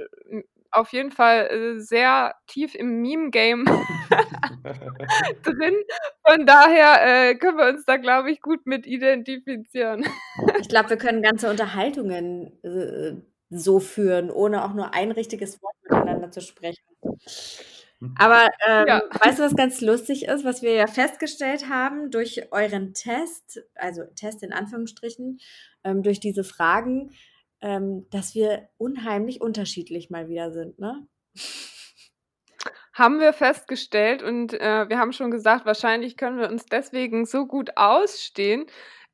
auf 0.73 0.93
jeden 0.93 1.11
Fall 1.11 1.47
äh, 1.47 1.81
sehr 1.81 2.35
tief 2.47 2.75
im 2.75 3.01
Meme-Game 3.01 3.65
drin. 5.43 5.75
Von 6.27 6.47
daher 6.47 7.31
äh, 7.31 7.35
können 7.35 7.59
wir 7.59 7.69
uns 7.69 7.85
da, 7.85 7.97
glaube 7.97 8.31
ich, 8.31 8.41
gut 8.41 8.67
mit 8.67 8.87
identifizieren. 8.87 10.05
ich 10.61 10.69
glaube, 10.69 10.91
wir 10.91 10.97
können 10.97 11.23
ganze 11.23 11.51
Unterhaltungen 11.51 12.53
äh, 12.63 13.21
so 13.51 13.81
führen, 13.81 14.31
ohne 14.31 14.65
auch 14.65 14.75
nur 14.75 14.95
ein 14.95 15.11
richtiges 15.11 15.61
Wort 15.63 15.75
miteinander 15.83 16.31
zu 16.31 16.41
sprechen. 16.41 16.85
Aber 18.17 18.49
ähm, 18.67 18.87
ja. 18.89 19.03
weißt 19.21 19.39
du, 19.39 19.43
was 19.43 19.55
ganz 19.55 19.83
lustig 19.83 20.27
ist, 20.27 20.45
was 20.45 20.63
wir 20.63 20.73
ja 20.73 20.87
festgestellt 20.87 21.69
haben 21.69 22.11
durch 22.11 22.51
euren 22.51 22.95
Test, 22.95 23.63
also 23.75 24.05
Test 24.17 24.43
in 24.43 24.55
Anführungsstrichen, 24.55 25.39
ähm, 25.85 26.03
durch 26.03 26.19
diese 26.19 26.43
Fragen, 26.43 27.11
ähm, 27.63 28.07
dass 28.11 28.35
wir 28.35 28.69
unheimlich 28.79 29.41
unterschiedlich 29.41 30.11
mal 30.11 30.29
wieder 30.29 30.53
sind, 30.53 30.79
ne? 30.79 31.07
Haben 32.93 33.21
wir 33.21 33.33
festgestellt 33.33 34.23
und 34.23 34.53
äh, 34.53 34.89
wir 34.89 34.99
haben 34.99 35.13
schon 35.13 35.31
gesagt, 35.31 35.65
wahrscheinlich 35.65 36.17
können 36.17 36.39
wir 36.39 36.51
uns 36.51 36.67
deswegen 36.67 37.25
so 37.25 37.47
gut 37.47 37.77
ausstehen. 37.77 38.67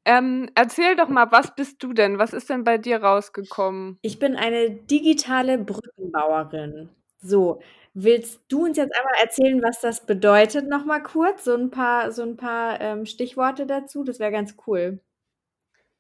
Ähm, 0.05 0.49
erzähl 0.55 0.97
doch 0.97 1.09
mal, 1.09 1.31
was 1.33 1.55
bist 1.55 1.83
du 1.83 1.93
denn? 1.93 2.19
Was 2.19 2.33
ist 2.33 2.49
denn 2.49 2.65
bei 2.65 2.79
dir 2.79 3.03
rausgekommen? 3.03 3.99
Ich 4.03 4.19
bin 4.19 4.37
eine 4.37 4.71
digitale 4.71 5.59
Brückenbauerin. 5.59 6.91
So, 7.19 7.61
willst 7.93 8.41
du 8.49 8.65
uns 8.67 8.77
jetzt 8.77 8.97
einmal 8.97 9.21
erzählen, 9.21 9.63
was 9.63 9.81
das 9.81 10.07
bedeutet, 10.07 10.69
nochmal 10.69 11.03
kurz? 11.03 11.45
So 11.45 11.55
ein 11.55 11.71
paar, 11.71 12.13
so 12.13 12.23
ein 12.23 12.37
paar 12.37 12.81
ähm, 12.81 13.05
Stichworte 13.05 13.67
dazu, 13.67 14.05
das 14.05 14.21
wäre 14.21 14.31
ganz 14.31 14.57
cool. 14.67 15.01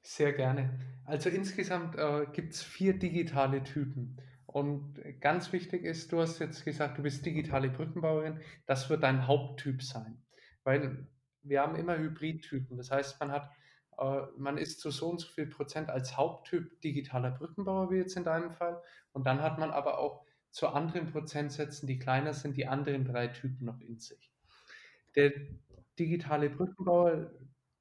Sehr 0.07 0.33
gerne. 0.33 0.79
Also 1.05 1.29
insgesamt 1.31 1.97
äh, 1.97 2.27
gibt 2.33 2.55
es 2.55 2.62
vier 2.62 2.97
digitale 2.97 3.62
Typen. 3.64 4.16
Und 4.47 4.95
ganz 5.21 5.53
wichtig 5.53 5.85
ist, 5.85 6.12
du 6.12 6.21
hast 6.21 6.38
jetzt 6.38 6.64
gesagt, 6.64 6.99
du 6.99 7.03
bist 7.03 7.27
digitale 7.27 7.69
Brückenbauerin. 7.71 8.40
Das 8.66 8.88
wird 8.88 9.03
dein 9.03 9.27
Haupttyp 9.27 9.83
sein. 9.83 10.23
Weil 10.62 11.09
wir 11.42 11.61
haben 11.61 11.75
immer 11.75 11.99
Hybridtypen. 11.99 12.77
Das 12.77 12.90
heißt, 12.92 13.19
man 13.21 13.33
hat, 13.33 13.51
äh, 13.99 14.23
man 14.38 14.59
ist 14.59 14.81
zu 14.81 14.90
so 14.92 15.09
und 15.11 15.21
so 15.21 15.27
viel 15.29 15.47
Prozent 15.47 15.90
als 15.90 16.16
Haupttyp 16.16 16.81
digitaler 16.83 17.33
Brückenbauer, 17.33 17.90
wie 17.90 17.97
jetzt 17.97 18.16
in 18.16 18.25
deinem 18.25 18.53
Fall. 18.53 18.81
Und 19.12 19.27
dann 19.27 19.42
hat 19.42 19.59
man 19.59 19.73
aber 19.73 19.99
auch 19.99 20.25
zu 20.53 20.69
anderen 20.69 21.11
Prozentsätzen, 21.11 21.88
die 21.88 21.99
kleiner 21.99 22.33
sind, 22.33 22.57
die 22.57 22.66
anderen 22.69 23.05
drei 23.05 23.27
Typen 23.27 23.66
noch 23.66 23.81
in 23.81 23.99
sich. 23.99 24.33
Der 25.16 25.33
digitale 25.99 26.51
Brückenbauer 26.51 27.33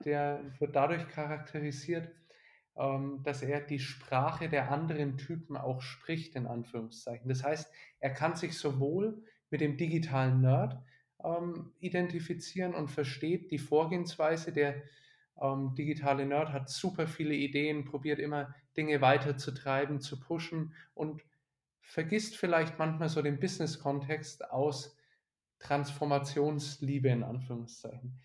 der 0.04 0.42
wird 0.60 0.76
dadurch 0.76 1.08
charakterisiert, 1.10 2.10
ähm, 2.78 3.22
dass 3.24 3.42
er 3.42 3.62
die 3.62 3.80
Sprache 3.80 4.50
der 4.50 4.72
anderen 4.72 5.18
Typen 5.18 5.56
auch 5.56 5.82
spricht, 5.82 6.36
in 6.36 6.46
Anführungszeichen. 6.46 7.30
Das 7.30 7.44
heißt, 7.44 7.72
er 8.00 8.10
kann 8.12 8.36
sich 8.36 8.58
sowohl 8.58 9.24
mit 9.50 9.62
dem 9.62 9.78
digitalen 9.78 10.42
Nerd 10.42 10.78
ähm, 11.24 11.72
identifizieren 11.80 12.74
und 12.74 12.90
versteht 12.90 13.52
die 13.52 13.58
Vorgehensweise. 13.58 14.52
Der 14.52 14.76
ähm, 15.42 15.74
digitale 15.76 16.26
Nerd 16.26 16.52
hat 16.52 16.70
super 16.70 17.08
viele 17.08 17.34
Ideen, 17.34 17.86
probiert 17.86 18.20
immer 18.20 18.54
Dinge 18.76 19.00
weiterzutreiben, 19.02 20.02
zu 20.02 20.20
pushen 20.20 20.74
und 20.94 21.24
vergisst 21.82 22.36
vielleicht 22.36 22.78
manchmal 22.78 23.10
so 23.10 23.22
den 23.22 23.40
Business-Kontext 23.40 24.50
aus 24.52 24.98
Transformationsliebe 25.60 27.08
in 27.08 27.24
Anführungszeichen. 27.24 28.20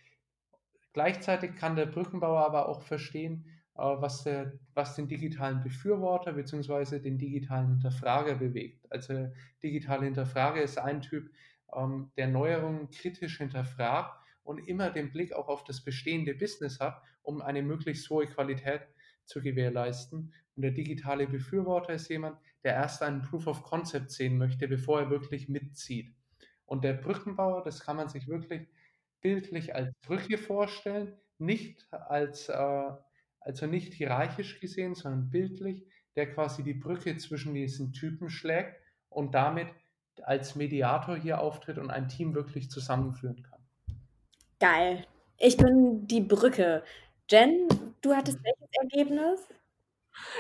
Gleichzeitig 0.92 1.55
kann 1.55 1.76
der 1.76 1.87
Brückenbauer 1.87 2.44
aber 2.44 2.68
auch 2.68 2.83
verstehen, 2.83 3.46
äh, 3.76 3.83
was, 3.83 4.24
der, 4.24 4.53
was 4.74 4.96
den 4.96 5.09
digitalen 5.09 5.62
Befürworter 5.62 6.33
bzw. 6.33 6.98
den 6.98 7.18
digitalen 7.18 7.68
Hinterfrager 7.68 8.35
bewegt. 8.35 8.87
Also 8.90 9.31
digitale 9.62 10.05
Hinterfrager 10.05 10.62
ist 10.62 10.79
ein 10.79 11.00
Typ, 11.00 11.31
ähm, 11.74 12.11
der 12.16 12.29
Neuerungen 12.29 12.90
kritisch 12.90 13.38
hinterfragt 13.38 14.18
und 14.42 14.59
immer 14.59 14.90
den 14.90 15.12
Blick 15.12 15.33
auch 15.33 15.48
auf 15.48 15.64
das 15.64 15.83
bestehende 15.83 16.35
Business 16.35 16.81
hat, 16.81 17.00
um 17.22 17.40
eine 17.40 17.62
möglichst 17.62 18.09
hohe 18.11 18.26
Qualität 18.26 18.83
zu 19.24 19.40
gewährleisten. 19.40 20.33
Und 20.57 20.62
der 20.62 20.72
digitale 20.72 21.26
Befürworter 21.26 21.94
ist 21.94 22.09
jemand, 22.09 22.38
der 22.64 22.74
erst 22.74 23.03
einen 23.03 23.22
Proof 23.22 23.46
of 23.46 23.62
Concept 23.62 24.11
sehen 24.11 24.37
möchte, 24.37 24.66
bevor 24.66 25.00
er 25.00 25.11
wirklich 25.11 25.48
mitzieht. 25.48 26.14
Und 26.66 26.85
der 26.85 26.94
Brückenbauer, 26.94 27.62
das 27.62 27.81
kann 27.81 27.96
man 27.96 28.09
sich 28.09 28.29
wirklich 28.29 28.68
bildlich 29.21 29.75
als 29.75 29.93
Brücke 30.07 30.39
vorstellen, 30.39 31.17
nicht 31.39 31.87
als, 31.93 32.49
äh, 32.49 32.91
also 33.41 33.67
nicht 33.67 33.95
hierarchisch 33.95 34.61
gesehen, 34.61 34.95
sondern 34.95 35.31
bildlich, 35.31 35.87
der 36.17 36.33
quasi 36.33 36.63
die 36.63 36.75
Brücke 36.75 37.17
zwischen 37.17 37.55
diesen 37.55 37.93
Typen 37.93 38.31
schlägt 38.31 38.77
und 39.09 39.35
damit 39.35 39.69
als 40.23 40.55
Mediator 40.57 41.17
hier 41.17 41.41
auftritt 41.41 41.79
und 41.79 41.91
ein 41.91 42.09
Team 42.09 42.35
wirklich 42.35 42.71
zusammenführen 42.71 43.43
kann. 43.43 43.61
Geil. 44.59 45.07
Ich 45.39 45.57
bin 45.57 46.07
die 46.07 46.21
Brücke. 46.21 46.83
Jen, 47.31 47.69
du 48.03 48.15
hattest 48.15 48.39
welches 48.45 48.69
Ergebnis? 48.83 49.49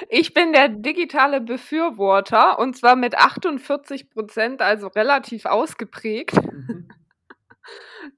Ich 0.08 0.34
bin 0.34 0.52
der 0.52 0.68
digitale 0.68 1.40
Befürworter 1.40 2.58
und 2.58 2.76
zwar 2.76 2.96
mit 2.96 3.16
48 3.16 4.10
Prozent, 4.10 4.60
also 4.60 4.88
relativ 4.88 5.46
ausgeprägt. 5.46 6.34
Mhm. 6.34 6.88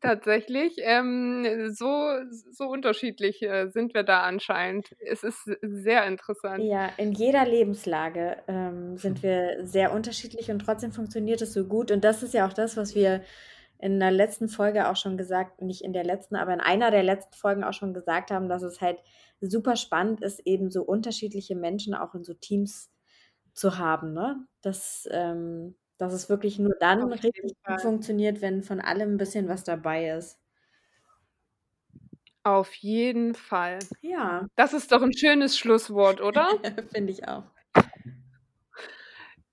Tatsächlich, 0.01 0.77
ähm, 0.79 1.71
so 1.73 2.19
so 2.51 2.65
unterschiedlich, 2.67 3.43
äh, 3.43 3.69
sind 3.69 3.95
wir 3.95 4.03
da 4.03 4.23
anscheinend. 4.23 4.95
Es 5.01 5.23
ist 5.23 5.45
sehr 5.61 6.07
interessant. 6.07 6.63
Ja, 6.65 6.87
in 6.99 7.13
jeder 7.13 7.45
Lebenslage, 7.47 8.37
ähm, 8.47 8.97
sind 8.99 9.23
wir 9.23 9.67
sehr 9.67 9.93
unterschiedlich 9.93 10.51
und 10.51 10.59
trotzdem 10.61 10.93
funktioniert 10.93 11.41
es 11.43 11.53
so 11.55 11.65
gut. 11.65 11.91
Und 11.91 12.05
das 12.05 12.23
ist 12.23 12.35
ja 12.35 12.47
auch 12.47 12.53
das, 12.53 12.77
was 12.77 12.95
wir 12.95 13.23
in 13.79 13.99
der 13.99 14.11
letzten 14.11 14.49
Folge 14.49 14.89
auch 14.89 14.97
schon 14.97 15.17
gesagt 15.17 15.61
nicht 15.63 15.83
in 15.83 15.93
der 15.93 16.05
letzten, 16.05 16.37
aber 16.37 16.53
in 16.55 16.61
einer 16.61 16.91
der 16.91 17.03
letzten 17.03 17.35
Folgen 17.35 17.65
auch 17.65 17.73
schon 17.73 17.95
gesagt 17.95 18.31
haben, 18.31 18.49
dass 18.49 18.63
es 18.63 18.81
halt 18.81 18.99
super 19.41 19.77
spannend 19.77 20.21
ist, 20.23 20.41
eben 20.47 20.71
so 20.71 20.83
unterschiedliche 20.83 21.57
Menschen 21.57 21.95
auch 21.95 22.15
in 22.15 22.23
so 22.23 22.35
Teams 22.35 22.93
zu 23.55 23.79
haben, 23.79 24.13
ne? 24.13 24.47
Das, 24.63 25.09
ähm 25.11 25.75
dass 25.99 26.13
es 26.13 26.29
wirklich 26.29 26.59
nur 26.59 26.75
dann 26.81 27.03
Auf 27.03 27.13
richtig 27.13 27.55
gut 27.65 27.81
funktioniert, 27.81 28.41
wenn 28.41 28.63
von 28.63 28.81
allem 28.81 29.15
ein 29.15 29.19
bisschen 29.19 29.49
was 29.49 29.65
dabei 29.65 30.11
ist. 30.11 30.39
Auf 32.45 32.75
jeden 32.75 33.35
Fall. 33.35 33.79
Ja. 34.01 34.47
Das 34.57 34.73
ist 34.73 34.91
doch 34.91 35.03
ein 35.03 35.17
schönes 35.17 35.57
Schlusswort, 35.57 36.21
oder? 36.21 36.49
Finde 36.93 37.13
ich 37.13 37.29
auch. 37.29 37.45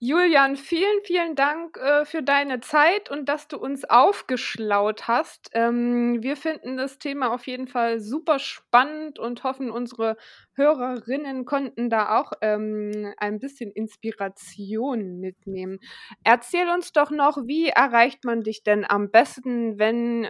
Julian, 0.02 0.56
vielen, 0.56 1.02
vielen 1.04 1.36
Dank 1.36 1.76
äh, 1.76 2.06
für 2.06 2.24
deine 2.24 2.62
Zeit 2.62 3.12
und 3.12 3.28
dass 3.28 3.50
du 3.50 3.58
uns 3.58 3.84
aufgeschlaut 3.84 5.10
hast. 5.10 5.50
Ähm, 5.54 6.24
wir 6.24 6.38
finden 6.38 6.78
das 6.78 7.00
Thema 7.00 7.34
auf 7.34 7.46
jeden 7.48 7.68
Fall 7.68 8.00
super 8.00 8.40
spannend 8.40 9.20
und 9.20 9.44
hoffen, 9.44 9.70
unsere 9.70 10.16
Hörerinnen 10.54 11.44
konnten 11.44 11.90
da 11.90 12.18
auch 12.18 12.32
ähm, 12.42 13.14
ein 13.18 13.40
bisschen 13.40 13.72
Inspiration 13.72 15.20
mitnehmen. 15.20 15.80
Erzähl 16.24 16.70
uns 16.70 16.94
doch 16.94 17.12
noch, 17.12 17.38
wie 17.46 17.68
erreicht 17.68 18.24
man 18.24 18.42
dich 18.42 18.64
denn 18.64 18.86
am 18.90 19.12
besten, 19.12 19.80
wenn, 19.80 20.24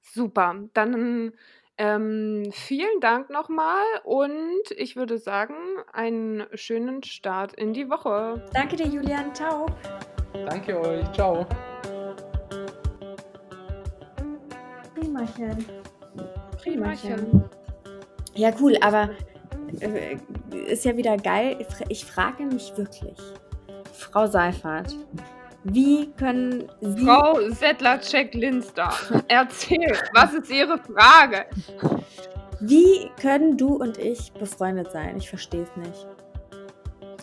Super, 0.00 0.64
dann 0.72 1.32
ähm, 1.80 2.50
vielen 2.52 3.00
Dank 3.00 3.30
nochmal 3.30 3.82
und 4.04 4.70
ich 4.76 4.96
würde 4.96 5.16
sagen, 5.16 5.54
einen 5.94 6.44
schönen 6.52 7.02
Start 7.02 7.54
in 7.54 7.72
die 7.72 7.88
Woche. 7.88 8.44
Danke 8.52 8.76
dir, 8.76 8.86
Julian. 8.86 9.34
Ciao. 9.34 9.64
Danke 10.34 10.78
euch. 10.78 11.10
Ciao. 11.12 11.46
Primachen. 14.94 15.64
Primachen. 16.62 17.44
Ja, 18.34 18.50
cool, 18.60 18.76
aber 18.82 19.08
äh, 19.80 20.18
ist 20.66 20.84
ja 20.84 20.94
wieder 20.98 21.16
geil. 21.16 21.66
Ich 21.88 22.04
frage 22.04 22.44
mich 22.44 22.76
wirklich, 22.76 23.16
Frau 23.94 24.26
Seifert, 24.26 24.94
wie 25.64 26.10
können 26.12 26.70
Sie. 26.80 27.04
Frau 27.04 27.38
Settler-Check-Linster, 27.50 28.90
erzähl, 29.28 29.96
was 30.14 30.34
ist 30.34 30.50
Ihre 30.50 30.78
Frage? 30.78 31.46
Wie 32.60 33.10
können 33.20 33.56
du 33.56 33.76
und 33.76 33.98
ich 33.98 34.32
befreundet 34.32 34.92
sein? 34.92 35.16
Ich 35.16 35.28
verstehe 35.28 35.62
es 35.62 35.76
nicht. 35.76 36.06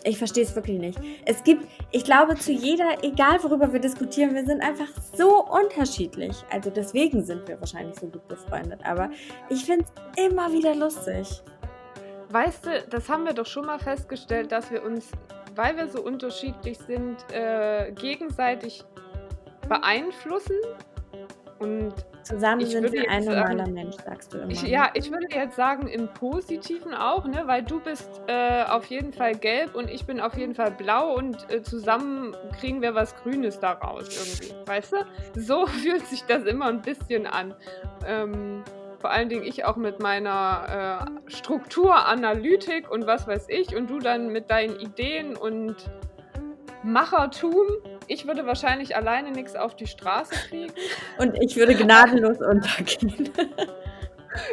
Ich 0.04 0.18
verstehe 0.18 0.44
es 0.44 0.54
wirklich 0.54 0.78
nicht. 0.78 0.98
Es 1.26 1.42
gibt, 1.44 1.66
ich 1.90 2.04
glaube, 2.04 2.34
zu 2.36 2.52
jeder, 2.52 3.02
egal 3.02 3.42
worüber 3.42 3.72
wir 3.72 3.80
diskutieren, 3.80 4.34
wir 4.34 4.44
sind 4.44 4.62
einfach 4.62 4.88
so 5.14 5.44
unterschiedlich. 5.44 6.36
Also 6.50 6.70
deswegen 6.70 7.24
sind 7.24 7.46
wir 7.48 7.60
wahrscheinlich 7.60 7.98
so 7.98 8.06
gut 8.06 8.26
befreundet. 8.28 8.80
Aber 8.84 9.10
ich 9.48 9.64
finde 9.64 9.84
es 9.84 10.24
immer 10.24 10.52
wieder 10.52 10.74
lustig. 10.74 11.42
Weißt 12.30 12.66
du, 12.66 12.82
das 12.90 13.08
haben 13.08 13.24
wir 13.24 13.32
doch 13.32 13.46
schon 13.46 13.66
mal 13.66 13.78
festgestellt, 13.78 14.52
dass 14.52 14.70
wir 14.70 14.82
uns, 14.82 15.10
weil 15.58 15.76
wir 15.76 15.88
so 15.88 16.00
unterschiedlich 16.00 16.78
sind, 16.78 17.16
äh, 17.32 17.90
gegenseitig 17.90 18.84
beeinflussen 19.68 20.54
und 21.58 21.92
Zusammen 22.22 22.64
sind 22.64 22.92
wir 22.92 23.10
ein 23.10 23.24
normaler 23.24 23.66
ähm, 23.66 23.74
Mensch, 23.74 23.96
sagst 24.04 24.32
du 24.32 24.38
immer. 24.38 24.50
ich, 24.50 24.62
ja, 24.62 24.90
ich 24.94 25.10
würde 25.10 25.26
jetzt 25.30 25.56
sagen 25.56 25.88
im 25.88 26.08
Positiven 26.08 26.94
auch, 26.94 27.24
ne, 27.24 27.42
weil 27.46 27.64
du 27.64 27.80
bist 27.80 28.20
äh, 28.28 28.64
auf 28.64 28.84
jeden 28.86 29.12
Fall 29.12 29.34
gelb 29.34 29.74
und 29.74 29.90
ich 29.90 30.04
bin 30.04 30.20
auf 30.20 30.36
jeden 30.36 30.54
Fall 30.54 30.70
blau 30.70 31.14
und 31.14 31.50
äh, 31.50 31.62
zusammen 31.62 32.36
kriegen 32.60 32.82
wir 32.82 32.94
was 32.94 33.16
Grünes 33.16 33.58
daraus 33.58 34.08
irgendwie, 34.08 34.54
weißt 34.70 34.92
du? 34.92 35.40
So 35.40 35.66
fühlt 35.82 36.06
sich 36.06 36.22
das 36.24 36.44
immer 36.44 36.66
ein 36.66 36.82
bisschen 36.82 37.26
an. 37.26 37.54
Ähm, 38.06 38.62
vor 39.00 39.10
allen 39.10 39.28
Dingen 39.28 39.44
ich 39.44 39.64
auch 39.64 39.76
mit 39.76 40.02
meiner 40.02 41.08
äh, 41.26 41.30
Strukturanalytik 41.30 42.90
und 42.90 43.06
was 43.06 43.26
weiß 43.26 43.46
ich 43.48 43.76
und 43.76 43.88
du 43.88 43.98
dann 43.98 44.28
mit 44.32 44.50
deinen 44.50 44.78
Ideen 44.80 45.36
und 45.36 45.76
Machertum. 46.82 47.66
Ich 48.06 48.26
würde 48.26 48.46
wahrscheinlich 48.46 48.96
alleine 48.96 49.30
nichts 49.30 49.54
auf 49.56 49.76
die 49.76 49.86
Straße 49.86 50.34
kriegen. 50.48 50.72
Und 51.18 51.36
ich 51.42 51.56
würde 51.56 51.74
gnadenlos 51.74 52.38
untergehen. 52.38 53.30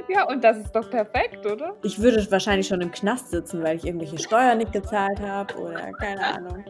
Ja, 0.08 0.24
und 0.24 0.44
das 0.44 0.58
ist 0.58 0.72
doch 0.72 0.90
perfekt, 0.90 1.46
oder? 1.46 1.76
Ich 1.84 2.00
würde 2.00 2.26
wahrscheinlich 2.32 2.68
schon 2.68 2.82
im 2.82 2.92
Knast 2.92 3.30
sitzen, 3.30 3.62
weil 3.62 3.76
ich 3.76 3.86
irgendwelche 3.86 4.18
Steuern 4.18 4.58
nicht 4.58 4.72
gezahlt 4.72 5.20
habe 5.20 5.54
oder 5.60 5.92
keine 5.94 6.26
Ahnung. 6.26 6.66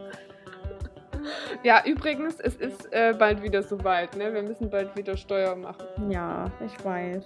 Ja, 1.63 1.83
übrigens, 1.85 2.39
es 2.39 2.55
ist 2.55 2.91
äh, 2.93 3.13
bald 3.17 3.41
wieder 3.41 3.63
soweit, 3.63 4.15
ne? 4.15 4.33
Wir 4.33 4.43
müssen 4.43 4.69
bald 4.69 4.95
wieder 4.95 5.15
Steuer 5.17 5.55
machen. 5.55 5.85
Ja, 6.09 6.45
ich 6.65 6.85
weiß. 6.85 7.23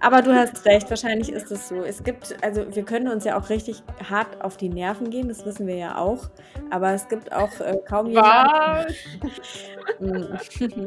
Aber 0.00 0.22
du 0.22 0.32
hast 0.34 0.64
recht, 0.66 0.88
wahrscheinlich 0.90 1.32
ist 1.32 1.50
es 1.50 1.68
so. 1.68 1.82
Es 1.82 2.02
gibt, 2.02 2.36
also 2.42 2.64
wir 2.74 2.84
können 2.84 3.08
uns 3.08 3.24
ja 3.24 3.38
auch 3.38 3.48
richtig 3.50 3.82
hart 4.08 4.40
auf 4.42 4.56
die 4.56 4.68
Nerven 4.68 5.10
gehen, 5.10 5.28
das 5.28 5.44
wissen 5.44 5.66
wir 5.66 5.76
ja 5.76 5.96
auch. 5.98 6.28
Aber 6.70 6.92
es 6.92 7.08
gibt 7.08 7.32
auch 7.32 7.50
äh, 7.60 7.76
kaum 7.88 8.06
jemanden. 8.06 8.94
Was? 9.20 10.00
Mm. 10.00 10.86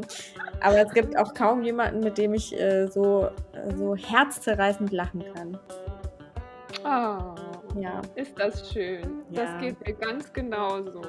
Aber 0.60 0.76
es 0.86 0.92
gibt 0.92 1.16
auch 1.16 1.34
kaum 1.34 1.62
jemanden, 1.62 2.00
mit 2.00 2.18
dem 2.18 2.34
ich 2.34 2.58
äh, 2.58 2.86
so, 2.88 3.28
so 3.76 3.94
herzzerreißend 3.94 4.90
lachen 4.92 5.24
kann. 5.34 5.58
Ah, 6.84 7.34
Ja. 7.76 8.00
ist 8.14 8.38
das 8.38 8.72
schön. 8.72 9.22
Das 9.30 9.48
Ja. 9.50 9.58
geht 9.60 9.86
mir 9.86 9.94
ganz 9.94 10.32
genauso. 10.32 11.02